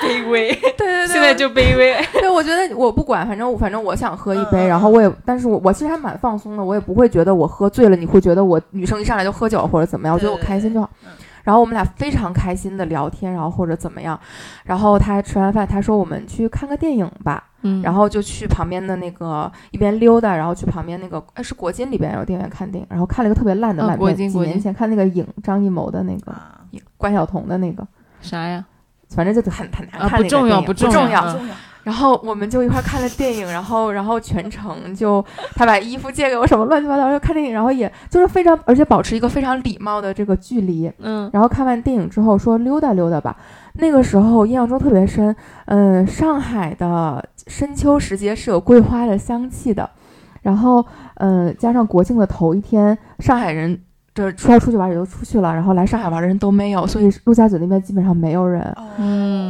[0.00, 2.03] 卑微， 对对对现在就卑微。
[2.34, 11.10] 对，我觉得我不管，反正我反正我想喝一杯，然后我也，但是我我其实还蛮放松的，我也不会觉得我喝醉了，你会觉得我女生一上来就喝酒或者怎么样，我觉得我开心就好嗯。
[11.44, 14.18] 然后我们俩非常开心的聊天，然后或者怎么样，
[14.64, 26.60] 然后他吃完饭，他说我们去看个电影吧，嗯然后就去旁边的那个一边溜达，然后去旁边那个哎是国金里边有电影院看电影，然后看了一个特别烂的哦烂片，几年前看那个影张艺谋的那个啊，
[26.96, 27.86] 关晓彤的那个，
[28.22, 28.64] 啥呀？
[29.10, 31.54] 反正就很很难啊看那个不重要不不重要要嗯重要。
[31.84, 35.24] 然后我们就一块儿看了电影，然后然后全程就
[35.54, 40.90] 他把衣服借给我，什么乱七八糟，然后看电影，然后也就是非常，而且保持一个非常礼貌的这个距离。
[40.98, 43.36] 嗯然后看完电影之后说溜达溜达吧，
[43.74, 45.36] 那个时候印象中特别深。
[45.66, 49.88] 嗯，上海的深秋时节是有桂花的香气的，
[50.42, 50.84] 然后
[51.16, 53.78] 嗯，加上国庆的头一天，上海人。
[54.16, 58.62] 这说要出去玩也都出去了，然后来上海玩的人都没有，所以陆家嘴那边基本上没有人。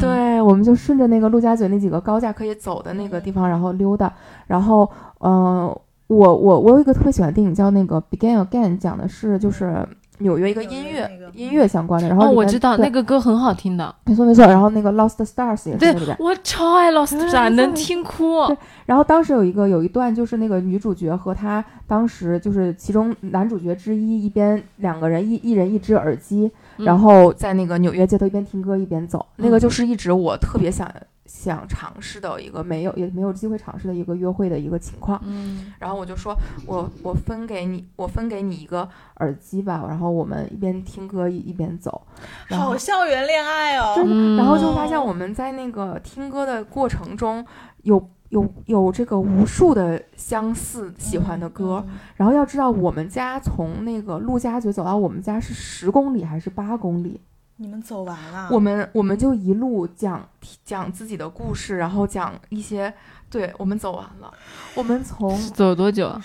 [0.01, 0.09] 对，
[0.45, 4.13] 我们就顺着那个陆家嘴那几个高架可以走的那个地方，然后溜达。
[4.47, 4.91] 然后，
[5.21, 5.65] 嗯、
[6.07, 9.87] 我我我有一个特别喜欢的电影叫那个《Begin Again》，讲的是就是
[10.19, 12.09] 纽约一个音乐那个音乐相关的。
[12.09, 14.45] 然后哦，我知道那个歌很好听的，没错没错。
[14.47, 16.17] 然后那个 Lost Stars 也是对在里边。
[16.21, 18.47] 我超爱 Lost 嗯 Star，能对听哭。
[18.47, 30.91] 对然后当时有一个有一段就是那个女主角和她当时就是其中男主角之一，一边两个人一一人一只耳机，嗯然后在那个纽约街头一边听歌一边走，那个嗯就是一直我特别想
[31.27, 35.21] 想尝试的一个没有也没有机会尝试的一个约会的一个情况。
[35.25, 42.07] 嗯，然后我就说，我我分给你，我分给你一个耳机吧，然后我们一边听歌一一边走，
[42.51, 43.95] 好校园恋爱哦。
[43.97, 47.45] 真的，嗯然后就发现我们在那个听歌的过程中
[47.83, 48.11] 有。
[48.35, 51.95] 有有这个无数的相似喜欢的歌，嗯。
[52.17, 57.21] 然后要知道我们家从那个陆家嘴走到我们家是十公里还是八公里，
[57.57, 60.29] 你们走完了，我们我们就一路讲
[60.65, 62.93] 讲自己的故事，然后讲一些，
[63.31, 64.33] 对我们走完了，
[64.75, 66.21] 我们从走多久啊？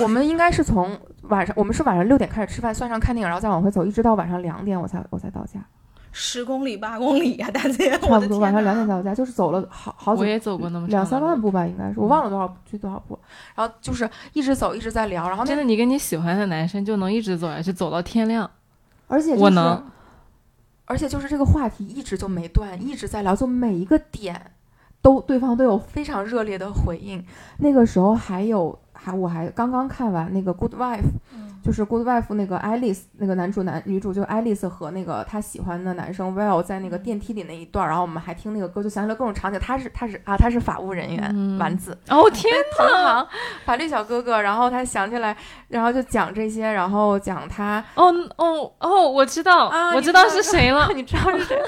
[0.00, 5.64] 我们应该是从晚上，我们是晚上六点开始吃饭，算上看电影，然后再往回走，一直到晚上两点我才我才到家，
[6.12, 13.18] 十公里八公里呀、大姐，差不多晚上两点到家，就是走了好好久我也走过那么两三万步吧，应该是我忘了多少去多少步，
[13.54, 18.48] 然后就是一直走一直在聊，然后那真的，你跟你喜欢的男生就能一直走下去，走到天亮。
[19.08, 19.84] 而且、就是、我能，
[20.84, 24.52] 而且就是这个话题一直就没断，一直在聊，就每一个点
[25.00, 27.24] 都对方都有非常热烈的回应。
[27.58, 30.98] 那个时候还有还我还刚刚看完那个《Good Wife》，
[31.64, 39.58] 就是《Good Wife》那个爱丽丝那个男主男女主就爱丽丝和那个她喜欢的男生 Will 在那个电梯里那一段，然后我们还听那个歌，就想起了各种场景。
[39.60, 43.26] 他是他是啊，他是法务人员、嗯丸子，哦天 同行
[43.64, 45.36] 法律小哥哥，然后他想起来，
[45.68, 50.88] 然后就讲这些，然后讲他哦哦哦，我知道，啊我 知道是谁了。
[50.94, 51.58] 你知道是谁？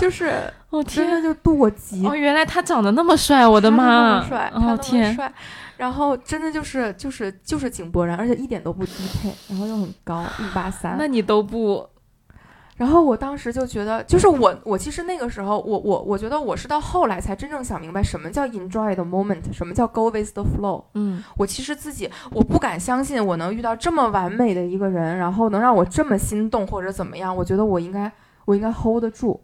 [0.00, 0.42] 就是
[0.72, 4.20] 哦真的天，就度我极哦原来他长得那么帅，我的他那妈！
[4.20, 5.32] 么帅，他那么哦天，帅，
[5.76, 8.92] 然后真的就是就是就是井柏然，而且一点都不低
[9.22, 10.96] 配，然后又很高，一八三。
[10.98, 11.86] 那你都不
[12.78, 20.82] 然后我当时就觉得，就是我我其实那个时候，我我我觉得我是到后来才真正想明白什么叫 enjoy the moment，什么叫 go with the flow。
[20.94, 28.10] 嗯我其实自己我不敢相信我能遇到这么完美的一个人，然后能让我这么心动或者怎么样，我觉得我应该
[28.46, 29.38] 我应该 hold 得住。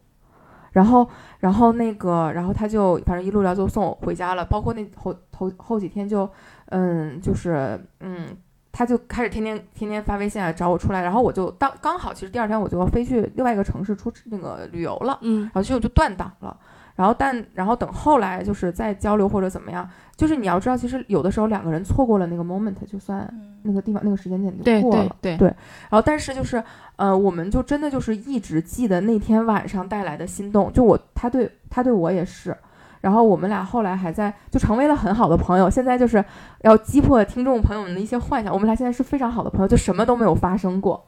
[0.73, 1.09] 然后，
[1.41, 6.29] 然后那个，然后他就反正一路聊就送我回家了，包括那后头后几天就，
[6.67, 8.37] 嗯，就是嗯，
[8.71, 16.57] 他就开始天天天天发微信来找我出来，然后我就当刚好其实第二天我就要飞去另外一个城市出那个旅游了，嗯然后就就断档了。
[16.99, 25.17] 然后但然后等后来就是再交流或者怎么样，就是你要知道，其实有的时候两个人错过了那个 moment，就算嗯那个地方那个时间点就过了。
[25.21, 25.49] 对对对
[25.89, 26.61] 然后但是就是
[26.97, 32.57] 呃，我们就真的就是一直记得那天晚上带来的心动，就我他对他对我也是。
[33.01, 35.71] 然后我们俩后来还在就成为了很好的朋友。
[35.71, 36.23] 现在就是
[36.63, 41.07] 要击破听众朋友们的一些幻想，我们俩现在是非常好的朋友，就什么都没有发生过，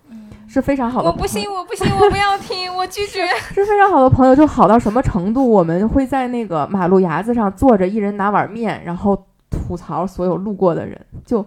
[0.52, 1.22] 是非常好的朋友。
[1.22, 3.24] 我不信，我不信，我不要听，我拒绝。
[3.54, 5.48] 是非常好的朋友，就好到什么程度？
[5.48, 9.16] 我们会在那个马路牙子上坐着，一人拿碗面，然后
[9.48, 11.46] 吐槽所有路过的人，就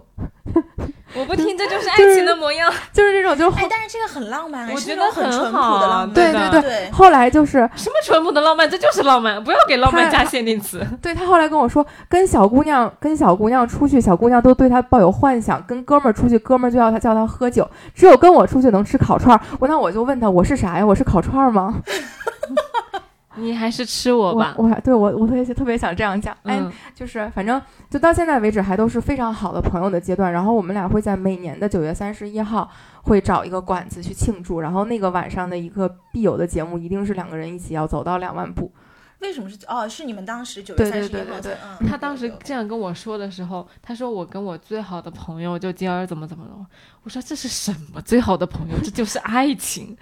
[1.16, 2.72] 我不听，这就是爱情的模样。
[2.92, 6.14] 就是这种，就是哎，但是这个很浪漫，我觉得很淳朴的浪漫。
[6.14, 10.86] 对对对后来就是什么淳朴的浪漫，这就是浪漫，不要给浪漫加限定词。
[11.02, 17.70] 对他后来跟我说，跟小姑娘跟小姑娘出去，小姑娘都对他抱有幻想；跟哥们儿出去，哥们儿就要他叫他喝酒。
[17.94, 19.42] 只有跟我出去能吃烤串儿。
[19.60, 20.86] 我那我就问他，我是啥呀？
[20.86, 21.76] 我是烤串儿吗？
[23.36, 24.56] 你还是吃我我吧。
[24.58, 26.36] 我还对我我特别特别想这样讲。
[26.44, 30.32] 哎，嗯，就是反正就到现在为止还都是非常好的朋友的阶段。
[30.32, 32.70] 然后我们俩会在每年的九月三十一号
[33.04, 38.72] 会找一个馆子去庆祝，然后那个晚上的一个必有的节目一定是两个人一起要走到两万步。
[39.20, 39.88] 为什么是哦？
[39.88, 46.66] 是你们当时九月三十一对对对对对嗯，他当时这样跟我说的时候，他说我跟我最好的朋友就今儿怎么怎么了。
[47.04, 48.76] 我说这是什么最好的朋友？
[48.84, 49.96] 这就是爱情。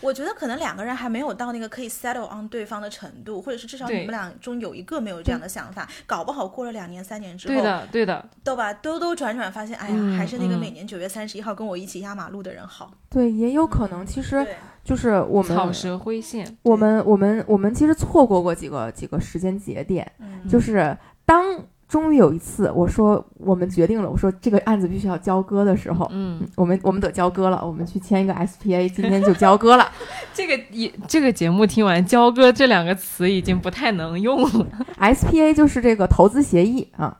[0.00, 8.72] 我觉得可能两个人还没有到那个可以 settle on 对方的程度，或者是至少对你们俩中有一个没有这样的想法，搞不好过了两年三年之后，对的，对的，对吧？
[8.74, 12.90] 兜兜转转发现，哎呀，嗯还是那个嗯每年九月三十一号跟我一起压马路的人好。
[13.10, 14.46] 对，也有可能，其实，
[14.84, 16.56] 就是我们草蛇灰线。
[16.62, 21.44] 我们我们我们其实错过过几个几个时间节点，嗯，就是当
[21.88, 29.88] 终于有一次我说我们决定了，我说这个案子必须要交割的时候，嗯，我们我们得交割了，我们去签一个 SPA，今天就交割了。
[30.34, 34.66] 这个也这个节目听完，“交割”这两个词已经不太能用了。
[34.98, 37.16] SPA 就是这个投资协议啊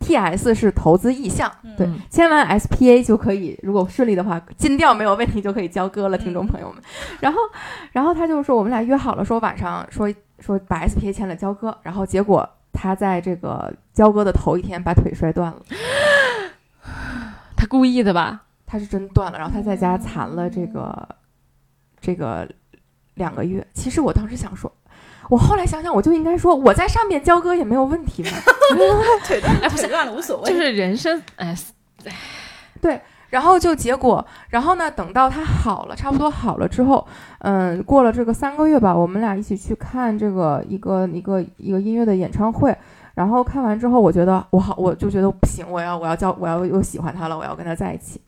[0.00, 6.82] ，TS 是投资意向，对嗯，签完 SPA 就可以，如果顺利的话，尽调没有问题就可以交割了，听众朋友们。
[7.20, 7.38] 然后，
[7.92, 15.62] 然后他就说我们俩约好了，说晚上说说把 SPA 签了交割，然后结果他在这个交割的头一天把腿摔断了，
[17.56, 18.42] 他故意的吧？
[18.66, 21.08] 他是真断了，然后他在家残了这个
[22.00, 22.48] 这个
[23.14, 23.66] 两个月。
[23.74, 24.72] 其实我当时想说。
[25.28, 28.30] 我后来想想，我就应该说我在上面交割也没有问题吧。
[29.24, 30.50] 腿断了，腿断了无所谓。
[30.50, 31.56] 就是人生，哎，
[33.30, 37.06] 然后就结果，然后呢，等到他好了，差不多好了之后，
[37.38, 42.76] 嗯，过了这个三个月吧，我们俩一起去看这个一个一个一个音乐的演唱会。
[43.14, 48.20] 然后看完之后，我觉得我好，我就觉得不行，我要我要交，我要又喜欢他了，我要跟他在一起。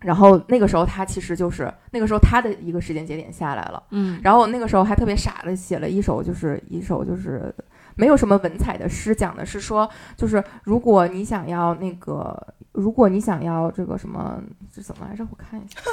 [0.00, 3.82] 然后那个时候，他其实就是那个时候他的一个时间节点下来了。
[3.90, 7.52] 嗯，然后我那个时候还特别傻的写了一首，就是一首就是
[7.96, 14.40] 没有什么文采的诗，讲的是说，就是如果你想要那个，如果你想要这个什么，
[14.72, 15.26] 这怎么来着？
[15.28, 15.80] 我看一下。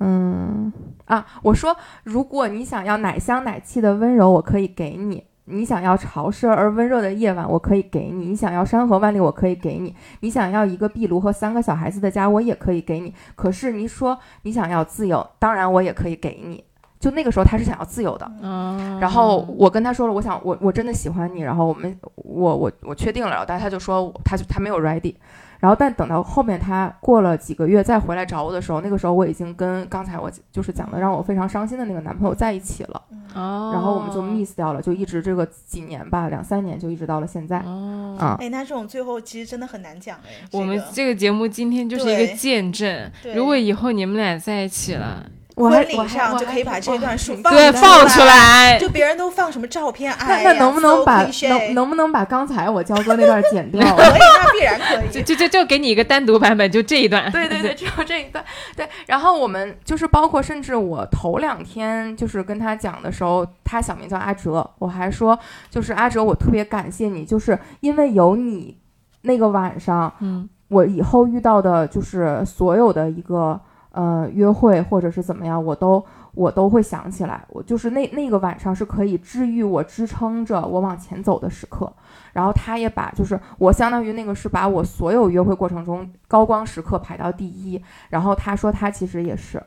[0.00, 0.72] 嗯
[1.04, 13.14] 啊，我说，如果你想要奶香奶气的温柔，我可以给你；你想要潮湿而温热的夜晚，我可以给你；你想要山河万里，我可以给你；你想要一个壁炉和三个小孩子的家，我也可以给你。
[13.36, 16.64] 可是你说你想要自由，当然我也可以给你。
[17.04, 25.14] 就那个时候他是想要自由的，嗯然后我跟他说了，我想我我真的喜欢你，然后我们我我我确定了，然后但他就说他就他没有 ready，
[25.60, 33.02] 然后但等到后面他过了几个月再回来找我的时候，那个时候我已经跟刚才我就是讲的让我非常伤心的那个男朋友在一起了，
[33.34, 38.16] 哦，然后我们就 miss 掉了，就一直这个几年吧，两三年就一直到了现在哦。
[38.18, 38.36] 啊。
[38.40, 40.48] 哎，那这种最后其实真的很难讲哎。
[40.52, 45.26] 我们这个节目今天就是一个见证，如果以后你们俩在一起了，
[45.56, 53.80] 婚礼我还我还上就可以把这段数放放出来，就别人都放什么照片，那哎呀那能不能把能能不能把刚才我教哥那段剪掉？
[53.94, 55.08] 可以，那必然可以。
[55.12, 57.30] 就就就就给你一个单独版本，就这一段。
[57.30, 58.44] 对对对， 只有这一段。
[58.76, 65.38] 对，然后我们就是包括，甚至我头两天就是跟他讲的时候，他小名叫阿哲，我还说
[65.70, 68.76] 就是阿哲，我特别感谢你，就是因为有你
[69.22, 73.60] 那个晚上，嗯我以后遇到的就是所有的一个
[73.94, 81.92] 呃约会或者是怎么样，我都我都会想起来，我就是那那个晚上是可以治愈我、支撑着我往前走的时刻。
[82.32, 87.80] 然后他也把就是我相当于那个是把我所有约会过程中高光时刻排到第一。
[88.10, 89.62] 然后他说他其实也是，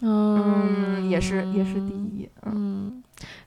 [0.00, 3.02] 嗯，也是也是第一，嗯嗯，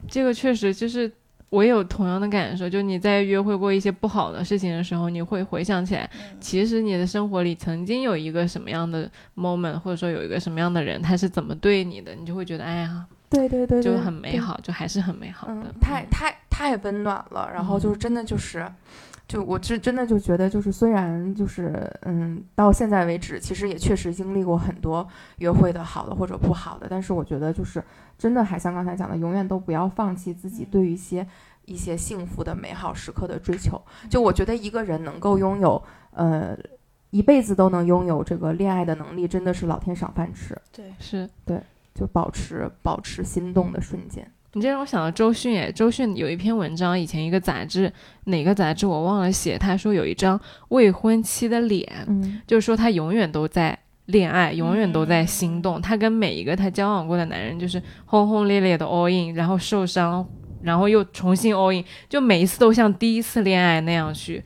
[0.08, 1.12] 这个确实就是
[1.54, 6.38] 我也有同样的感受，就你在约会过一些不好的事情的时候，你会回想起来，嗯。
[6.39, 15.54] 其实你的生活里曾经有一个什么样的 moment，或者说有一个什么样的人，他是怎么对你的，你就会觉得，哎呀，对对对，就很美好，就还是很美好的。
[15.54, 17.99] 嗯，太太太温暖了，然后就是嗯。
[17.99, 18.66] 真的就是，
[19.34, 25.07] 就我真真的就觉得，就是虽然就是嗯，到现在为止，其实也确实经历过很多
[25.39, 27.84] 约会的好的或者不好的，但是我觉得就是
[28.15, 31.27] 真的还像刚才讲的，永远都不要放弃自己对于一些
[31.65, 33.81] 一些幸福的美好时刻的追求。
[34.07, 35.81] 就我觉得一个人能够拥有
[36.11, 36.55] 呃
[37.09, 40.55] 一辈子都能拥有这个恋爱的能力，真的是老天赏饭吃。
[40.71, 41.59] 对，是对
[41.95, 44.31] 就保持保持心动的瞬间。
[44.56, 47.91] 你这让我想到周迅诶，周迅有一篇文章，以前一个杂志
[48.26, 50.39] 哪个杂志我忘了写，他说有一张
[50.70, 55.82] 未婚妻的脸，嗯就是说她永远都在恋爱，永远都在心动。
[55.82, 60.24] 他跟每一个他交往过的男人，就是轰轰烈烈的 all in，然后受伤，
[60.62, 64.43] 然后又重新 all in，就每一次都像第一次恋爱那样去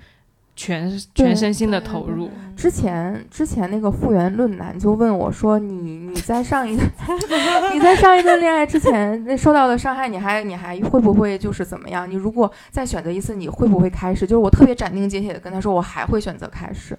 [0.57, 2.29] 全全身心的投入。
[2.55, 5.75] 之前之前那个复原论男就问我说：“你
[6.07, 6.89] 你在上一段
[7.73, 12.09] 你在上一段恋爱之前那受到的伤害，你还你还会不会就是怎么样？
[12.09, 16.97] 你如果再选择一次，你会不会开始？”就是我特别斩钉截铁的跟他说，我还会选择开始。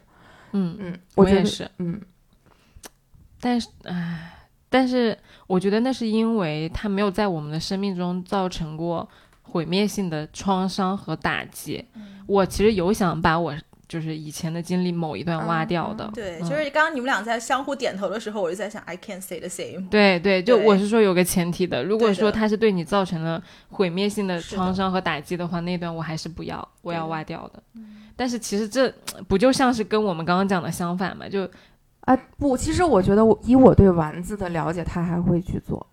[0.52, 1.68] 嗯，嗯，觉得我也是。
[1.78, 2.00] 嗯
[3.40, 4.32] 但是，唉，
[4.68, 9.08] 但是我觉得那是因为他没有在我们的生命中造成过
[9.42, 11.84] 毁灭性的创伤和打击。
[12.28, 13.52] 我其实有想把我
[13.88, 16.08] 就是以前的经历某一段挖掉的。
[16.14, 19.88] 对，嗯就是刚刚你们俩在相互点头的时候，我就在想，I can't say the same。
[19.88, 27.62] 对对，就我是说有个前提的，如果说他是对你造成了毁灭性的创伤和打击的话，那段我还是不要，我要挖掉的。
[28.14, 28.92] 但是其实这
[29.26, 31.26] 不就像是跟我们刚刚讲的相反嘛？
[31.26, 31.48] 就
[32.00, 35.86] 啊不，其实我觉得我以我对丸子的了解，他还会去做。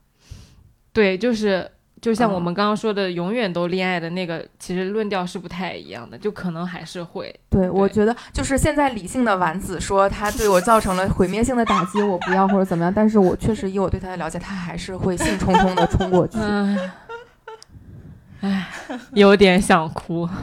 [0.91, 1.69] 对，就是
[2.05, 7.33] 就像我嗯们刚刚说的，永远都恋爱的那个，其实论调是不太一样的，就可能还是会。
[7.49, 16.37] 对，我觉得就是现在理性的丸子说他对我造成了毁灭性的打击，我不要或者怎么样，但是我确实以我对他的了解，他还是会兴冲冲的冲过去。
[16.37, 16.91] 唉，
[18.41, 18.67] 唉，
[19.13, 20.29] 有点想哭。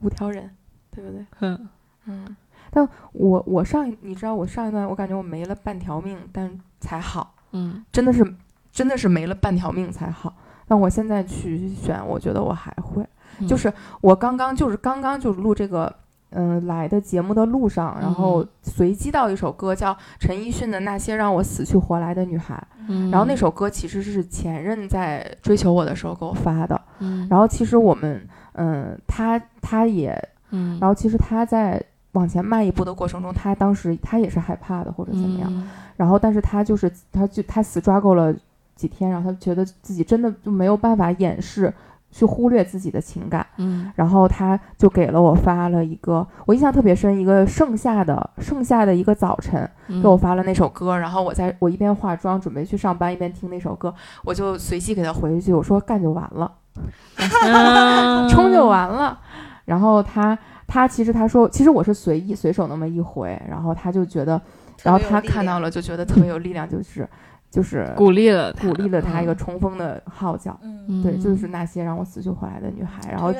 [0.00, 0.54] 五条人，
[0.94, 1.24] 对不对？
[1.40, 1.68] 嗯
[2.04, 2.36] 嗯，
[2.70, 6.50] 但我我上一你知道我上一段我感觉我没了半条命，但
[6.80, 8.34] 才好，嗯真的是
[8.72, 10.34] 真的是没了半条命才好。
[10.66, 13.06] 但我现在去选，我觉得我还会，
[13.40, 15.94] 嗯就是我刚刚就是刚刚就是录这个。
[16.30, 22.54] 嗯，来的节目的路上，然后嗯随机到一首歌，叫陈奕迅的《那些让我死去活来的女孩》。
[22.86, 26.78] 嗯，然后那首歌其实是前任在追求我的时候给我发的。
[26.98, 30.14] 嗯，然后其实我们，嗯，他他也
[30.50, 38.34] 嗯，然后其实他在往前迈一步的过程中，他当时他也是害怕的或者怎么样，嗯然后但是他就是他就他死抓够了
[38.76, 41.72] 几天，然后他觉得自己真的就没有办法掩饰。
[42.10, 53.94] 去忽略自己的情感，嗯然后他就给了我发了一个，我印象特别深，一个盛夏的盛夏的一个早晨，嗯，给我发了那首歌，然后我在我一边化妆准备去上班，一边听那首歌，
[54.24, 56.50] 我就随机给他回一句，我说干就完了，
[57.44, 59.20] 嗯冲就完了。
[59.66, 60.36] 然后他
[60.68, 64.40] 他其实他说，其实我是随意随手那么一回，然后他就觉得，
[64.84, 67.08] 然后他看到了就觉得特别有力量，就是
[67.50, 70.56] 就是鼓励了，鼓励了他一个嗯冲锋的号角。
[70.62, 71.36] 嗯，对，就嗯。
[71.38, 73.32] 是那些让我死去活来的女孩，然后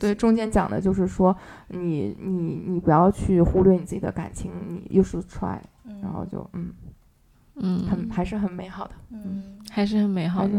[0.00, 1.34] 对中间讲的就是说，
[1.68, 6.00] 你你你不要去忽略你自己的感情，你 you should try，嗯。
[6.02, 6.72] 然后就嗯，
[7.56, 9.42] 嗯，很还是很美好的，嗯。
[9.70, 10.52] 还是很美好的。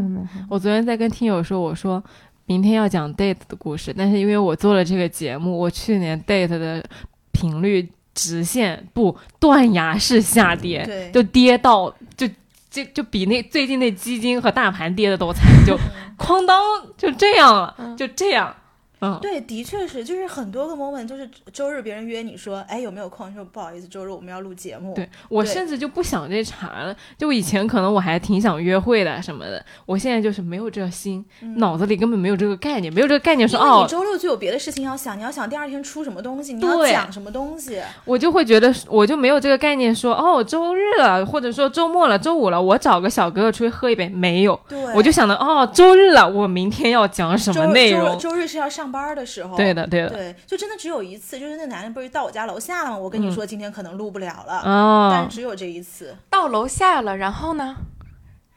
[0.48, 2.02] 我昨天在跟听友说，我说
[2.50, 6.84] 明天要讲 date 的故事，但是因为我做了这个节目，我去年 date 的
[7.30, 12.26] 频率直线不断崖式下跌，对，就跌到就
[12.68, 15.78] 就就比那最近那基金和大盘跌的都惨，就
[16.18, 16.60] 哐当
[16.98, 17.96] 就这样了，嗯。
[17.96, 18.52] 就这样，
[19.00, 23.30] 嗯，对，的确是，就是很多个 moment，就是周日别人约你说，哎，有没有空？
[23.30, 24.94] 你说不好意思，周日我们要录节目。
[24.94, 26.94] 对我甚至就不想这茬了。
[27.16, 37.80] 就以前可能我还挺想约会的什么的，我现在就是没有这心，嗯脑子里根本没有这个概念，没有这个概念说哦你哦，周六就有别的事情要想，你要想第二天出什么东西，你要讲什么东西。
[38.04, 48.18] 我就会觉得我就没有这个概念说哦，周日了，或者说周末了、周五了，我找个小哥哥出去喝一杯，没有，对，我就想的哦，周日了，我明天要讲什么内容？
[48.18, 49.56] 周周日是要上班的时候。
[49.56, 52.96] 对的，对的，对，就真的只有一次，就是那男的不是到我家楼下了吗？
[52.98, 57.76] 我跟你嗯说今天可能录不了了，但哦是，只有这一次，到楼下了，然后呢？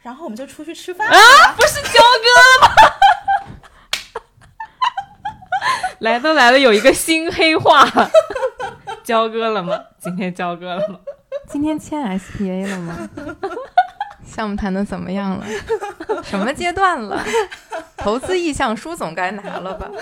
[0.01, 1.13] 然后我们就出去吃饭啊。
[1.55, 2.01] 不是焦哥
[2.51, 2.73] 了吗？
[5.99, 7.88] 来都来了，有一个新黑话，
[9.03, 9.79] 交割了吗？
[9.99, 10.99] 今天交割了吗？
[11.47, 13.09] 今天签 SPA 了吗？
[14.26, 15.45] 项目谈的怎么样了？
[16.24, 17.24] 什么阶段了？
[17.97, 19.89] 投资意向书总该拿了吧？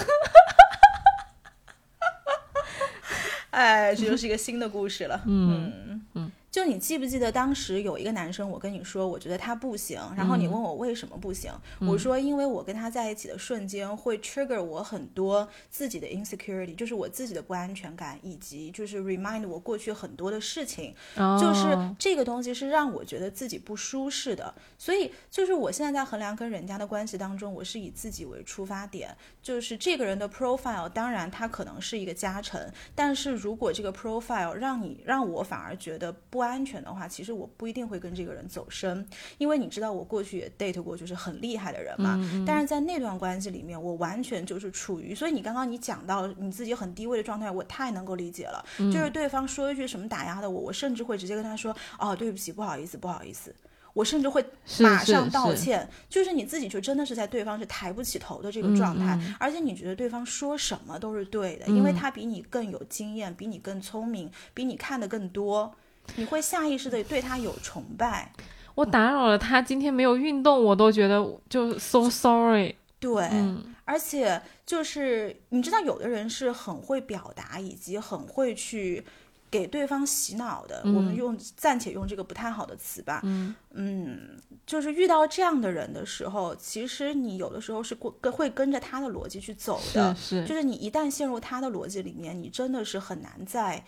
[3.52, 5.22] 哎，这就是一个新的故事了。
[5.26, 10.52] 嗯嗯就你记不记得当时有一个男生，我跟你说，我觉得他不行，然后你嗯。
[10.52, 11.50] 问我为什么不行，
[11.80, 11.88] 嗯。
[11.88, 39.06] 我说因为我跟他在一起的瞬间会 trigger 我很多自己的 insecurity，就是我自己的不安全感，以及就是 remind 我过去很多的事情，就是哦这个东西是让我觉得自己不舒适的，所以就是我现在在衡量跟人家的关系当中，我是以自己为出发点，就是这个人的 profile，当然他可能是一个加成，但是如果这个 profile 让你让我反而觉得不安全的话，其实我不一定会跟这个人走深，
[39.38, 48.64] 因为你知道我过去也 date 过就是很厉害的人嘛，嗯但是在那段关系里面，我完全就是处于，所以你刚刚你讲到你自己很低位的状态，我太能够理解了。
[48.80, 48.92] 嗯。
[48.92, 53.54] 就是对方说一句什么打压的我，我甚至会直接跟他说：“哦，对不起，不好意思，不好意思。”
[53.94, 54.42] 我甚至会
[54.80, 55.32] 马上是是。
[55.32, 65.76] 道歉，就是你自己就真的是在对方是抬不起头的这个状态，嗯嗯而且你觉得对方说什么都是对的，因为嗯他比你更有经验，比你更聪明，比你看得更多，
[66.16, 68.32] 你会下意识的对他有崇拜。
[68.76, 72.76] 我打扰了他，今天没有运动，我都觉得就 so sorry。
[73.00, 79.04] 对，嗯而且就是你知道，有的人是很会表达，以及很会去
[79.50, 80.82] 给对方洗脑的。
[80.86, 83.20] 我们嗯用暂且用这个不太好的词吧。
[83.26, 90.16] 嗯嗯，就是遇到这样的人的时候，其实你有的时候是过跟会跟着他的逻辑去走的。
[90.16, 93.84] 是就是是你一旦陷入他的逻辑里面，你真的是很难再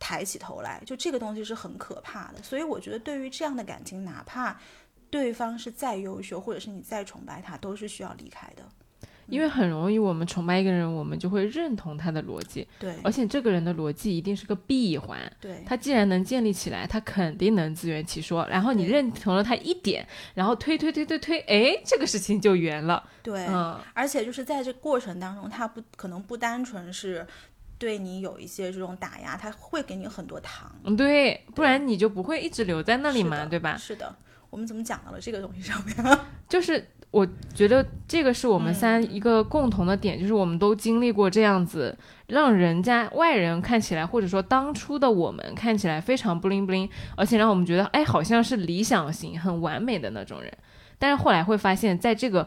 [0.00, 0.82] 抬起头来。
[0.84, 2.42] 就这个东西是很可怕的。
[2.42, 4.58] 所以我觉得，对于这样的感情，哪怕
[5.08, 8.64] 对方是再优秀，或者是你再崇拜他，都是需要离开的。
[9.26, 15.20] 因为很容易我们崇拜一个人，我们就会认同他的逻辑，对，而且这个人的逻辑一定是个闭环。
[15.40, 18.44] 对，他既然能建立起来，他肯定能自圆其说。
[18.50, 23.08] 然后你认同了他一点，然后推推推推推，哎，这个事情就圆了。
[23.22, 27.24] 对，嗯，而且就是在这过程当中，他不可能不单纯是
[27.80, 30.70] 对你有一些这种打压，他会给你很多糖。
[30.84, 33.74] 嗯，对，不然你就不会一直留在那里嘛，对吧？
[33.78, 34.14] 是的，
[34.50, 35.96] 我们怎么讲到了这个东西上面？
[36.46, 50.52] 就是我觉得这个是我们三嗯一个共同的点，就是我们都经历过这样子，让人家外人看起来，或者说当初的我们看起来非常 bling bling，而且让我们觉得哎好像是理想型、很完美的那种人，
[50.98, 52.46] 但是后来会发现，在这个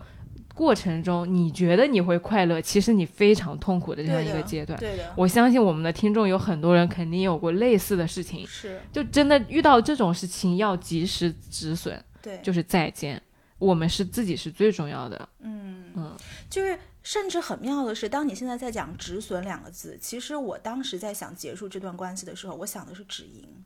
[0.53, 4.79] 过程中，你觉得你会快乐，其实你非常痛苦的这样一个阶段。
[4.79, 13.21] 对的，我相信我们的听众有很多人肯定有过类似的事情，是就真的遇到这种事情要及时止损，对，就是再见。
[13.59, 16.17] 我们是自己是最重要的，嗯嗯
[16.49, 23.63] 就是甚至很妙的是，当你现在在讲“止损”两个字，其实我当时在想结束这段关系的时候，我想的是止盈，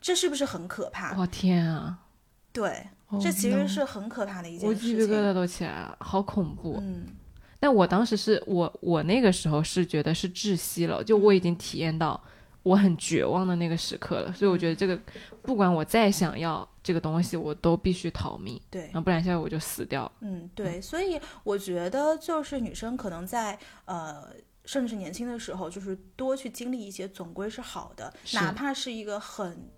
[0.00, 1.16] 这是不是很可怕？
[1.18, 1.98] 我天啊！
[2.52, 2.86] 对，哦
[3.18, 4.68] 这其实是很可怕的一件事情。
[4.68, 6.76] 我鸡皮疙瘩都起来了，好恐怖。
[6.80, 7.06] 嗯，
[7.58, 12.22] 但我当时是我我那个时候是觉得是窒息了，就我已经体验到
[12.62, 14.98] 我很绝望的那个时刻了，所以我觉得这个
[15.42, 20.12] 不管我再想要这个东西，我都必须逃命，对然，后不然现在我就死掉了。
[20.20, 24.28] 嗯，对，所以我觉得就是女生可能在呃。
[24.66, 29.68] 甚至年轻的时候，就是多去经历一些，总归是好的，哪怕是一个很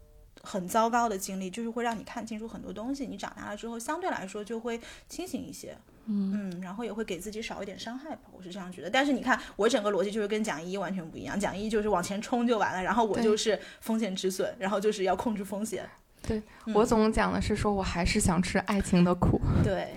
[0.42, 3.06] 很糟糕的经历，就是会让你看清楚很多东西。
[3.06, 5.76] 你长大了之后，相对来说就会清醒一些，
[6.06, 8.90] 嗯然后也会给自己少一点伤害吧，我是这样觉得。
[8.90, 15.88] 但是你看，我整个逻辑就是跟蒋一完全不一样，蒋一就是往前冲就完了，然后我就是风险止损，然后就是要控制风险。
[16.24, 19.40] 对嗯我总讲的是说，我还是想吃爱情的苦。
[19.64, 19.88] 对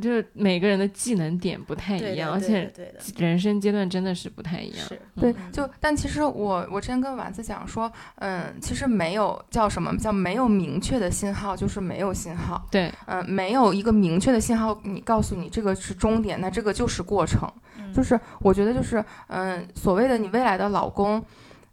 [0.00, 2.72] 就是每个人的技能点不太一样，而且
[3.16, 4.86] 人生阶段真的是不太一样。
[5.20, 12.66] 对嗯，就但其实我我之前跟丸子讲说，嗯，其实没有叫什么叫没有明确的信号，就是没有信号。
[12.70, 17.50] 对，嗯，没有一个明确的信号，你告诉你这个是终点，那这个就是过程。
[17.78, 21.20] 嗯就是我觉得就是，嗯，所谓的你未来的老公，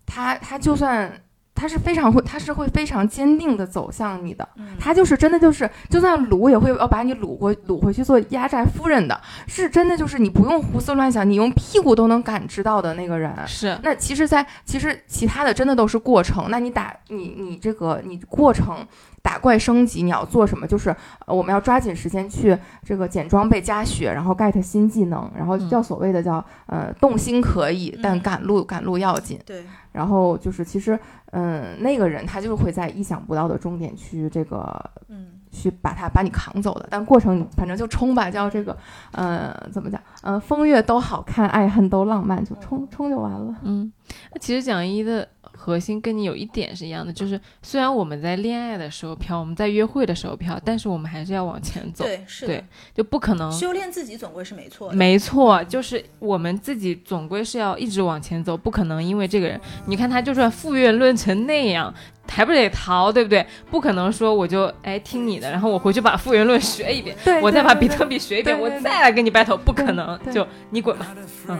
[0.05, 1.11] 他他就算
[1.57, 4.47] 他是非常会，他是会非常坚定的走向你的。
[4.57, 13.33] 嗯他就是真的就是，就算掳也会要把你掳过掳回去做压寨夫人的，是真的就是你不用胡思乱想，你用屁股都能感知到的那个人。
[13.47, 16.45] 是那其实在，其实其他的真的都是过程。
[16.49, 18.85] 那你打你你这个你过程
[19.27, 20.65] 打怪升级，你要做什么？
[20.65, 20.89] 就是、
[21.25, 29.37] 呃我们要抓紧时间去这个捡装备、加血，然后 get 新技能，然后嗯叫所谓的叫、呃动心可以，但嗯赶路赶路要紧。
[29.45, 30.97] 对然后就是其实
[31.31, 38.75] 嗯、那个人他就是会在意想不到的终点去这个嗯去把他把你扛走的，但过程你反正就冲吧，叫这个，
[39.11, 39.99] 呃，怎么讲？
[40.21, 43.55] 嗯，风月都好看，爱恨都浪漫，就冲冲就完了。
[43.63, 43.91] 嗯，
[44.33, 45.27] 那其实蒋一的
[45.57, 52.63] 核心跟你有一点是一样的，就是虽然我们在恋爱的时候飘，我们在约会的时候飘，但是我们还是要往前走，对，是的对，
[52.93, 53.51] 就不可能。
[53.51, 54.95] 修炼自己总归是没错的。
[54.95, 61.93] 没错，就是我们自己总归是要一直往前走，不可能因为这个人，你看他就算复原论成那样，
[62.29, 63.45] 还不得逃，对不对？
[63.71, 71.15] 不可能说我就哎听你的，然后我回去把复原论学一遍，对我再把比特币学一遍，我再来跟你 battle，不可对能，对就你滚吧，
[71.47, 71.59] 嗯，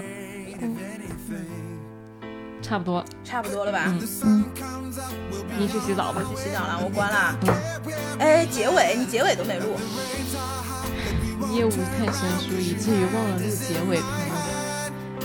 [2.68, 3.94] 差不多，差不多了吧？
[5.58, 6.36] 你去洗澡吧我。
[6.36, 7.34] 去洗澡了，我关了。
[7.44, 7.54] 嗯
[8.20, 9.78] 哎，结尾你结尾都没录，
[11.56, 14.38] 业务太生疏，以至于忘了录结尾，朋友们。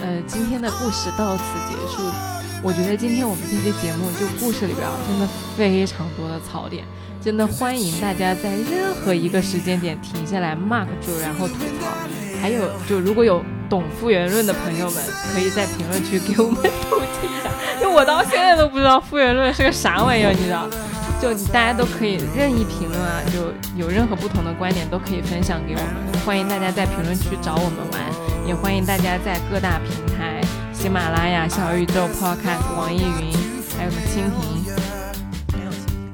[0.03, 2.03] 呃，今天的故事到此结束。
[2.63, 6.85] 我觉得今天我们这期节目就故事里边啊，真的非常多的槽点，
[7.21, 11.91] 真的欢迎大家在任何一个时间点停下来 mark 住，然后吐槽。
[12.41, 13.43] 还有，就如果有
[13.73, 16.57] 懂复原论的朋友们，可以在评论区给我们
[16.91, 17.49] 普及一下。
[17.81, 20.69] 就我到现在都不知道复原论是个啥玩意儿，你知道？
[21.23, 26.21] 就大家都可以任意评论啊，就有任何不同的观点都可以分享给我们。
[26.23, 28.03] 欢迎大家在评论区找我们玩，
[28.47, 30.43] 也欢迎大家在各大平台，
[30.75, 33.33] 喜马拉雅、小宇宙、Podcast、网易云，
[33.79, 34.72] 还有什么蜻蜓，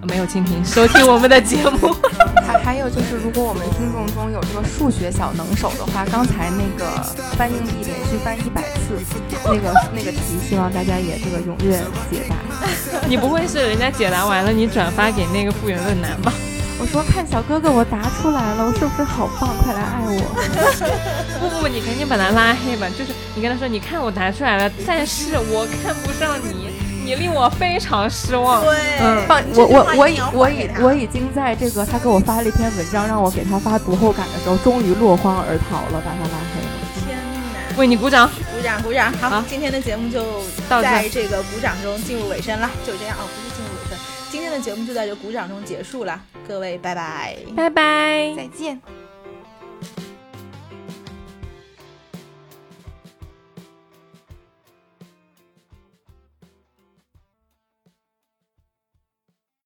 [0.09, 1.95] 没有蜻蜓，收听我们的节目。
[2.47, 7.03] 还还有就是，如果我们听众中有这个数学小能手的话，刚才那个
[7.37, 8.99] 翻硬币连续翻一百次，
[9.45, 11.79] 那个那个题，希望大家也这个踊跃
[12.11, 12.37] 解答。
[13.07, 16.33] 你不会是人家解答完了，你转发给那个复原论男吧？
[16.81, 19.51] 我说看小哥哥，我答出来了，我是不是好棒？
[19.65, 21.41] 快来爱我！
[21.41, 22.87] 不不不，你赶紧把他拉黑吧。
[22.97, 26.68] 就是你跟他说，你看我答出来了，但是我看不上你，
[27.09, 28.63] 你令我非常失望。
[28.63, 36.69] 对，嗯放我我我已我已我已经在这个他给我发了一篇文章，让我给他发读后感的时候，终于落荒而逃了，把他拉黑了。
[37.07, 37.79] 天哪！
[37.79, 38.29] 为你鼓掌。
[38.29, 39.11] 鼓掌鼓掌！
[39.15, 40.23] 好，好今天的节目就
[40.69, 43.99] 到在这个鼓掌中进入尾声了，就这样哦，不是进入尾声，
[44.31, 47.37] 今天的节目就在这鼓掌中结束了，各位拜拜。
[47.57, 48.35] 拜拜。
[48.37, 48.79] 再见。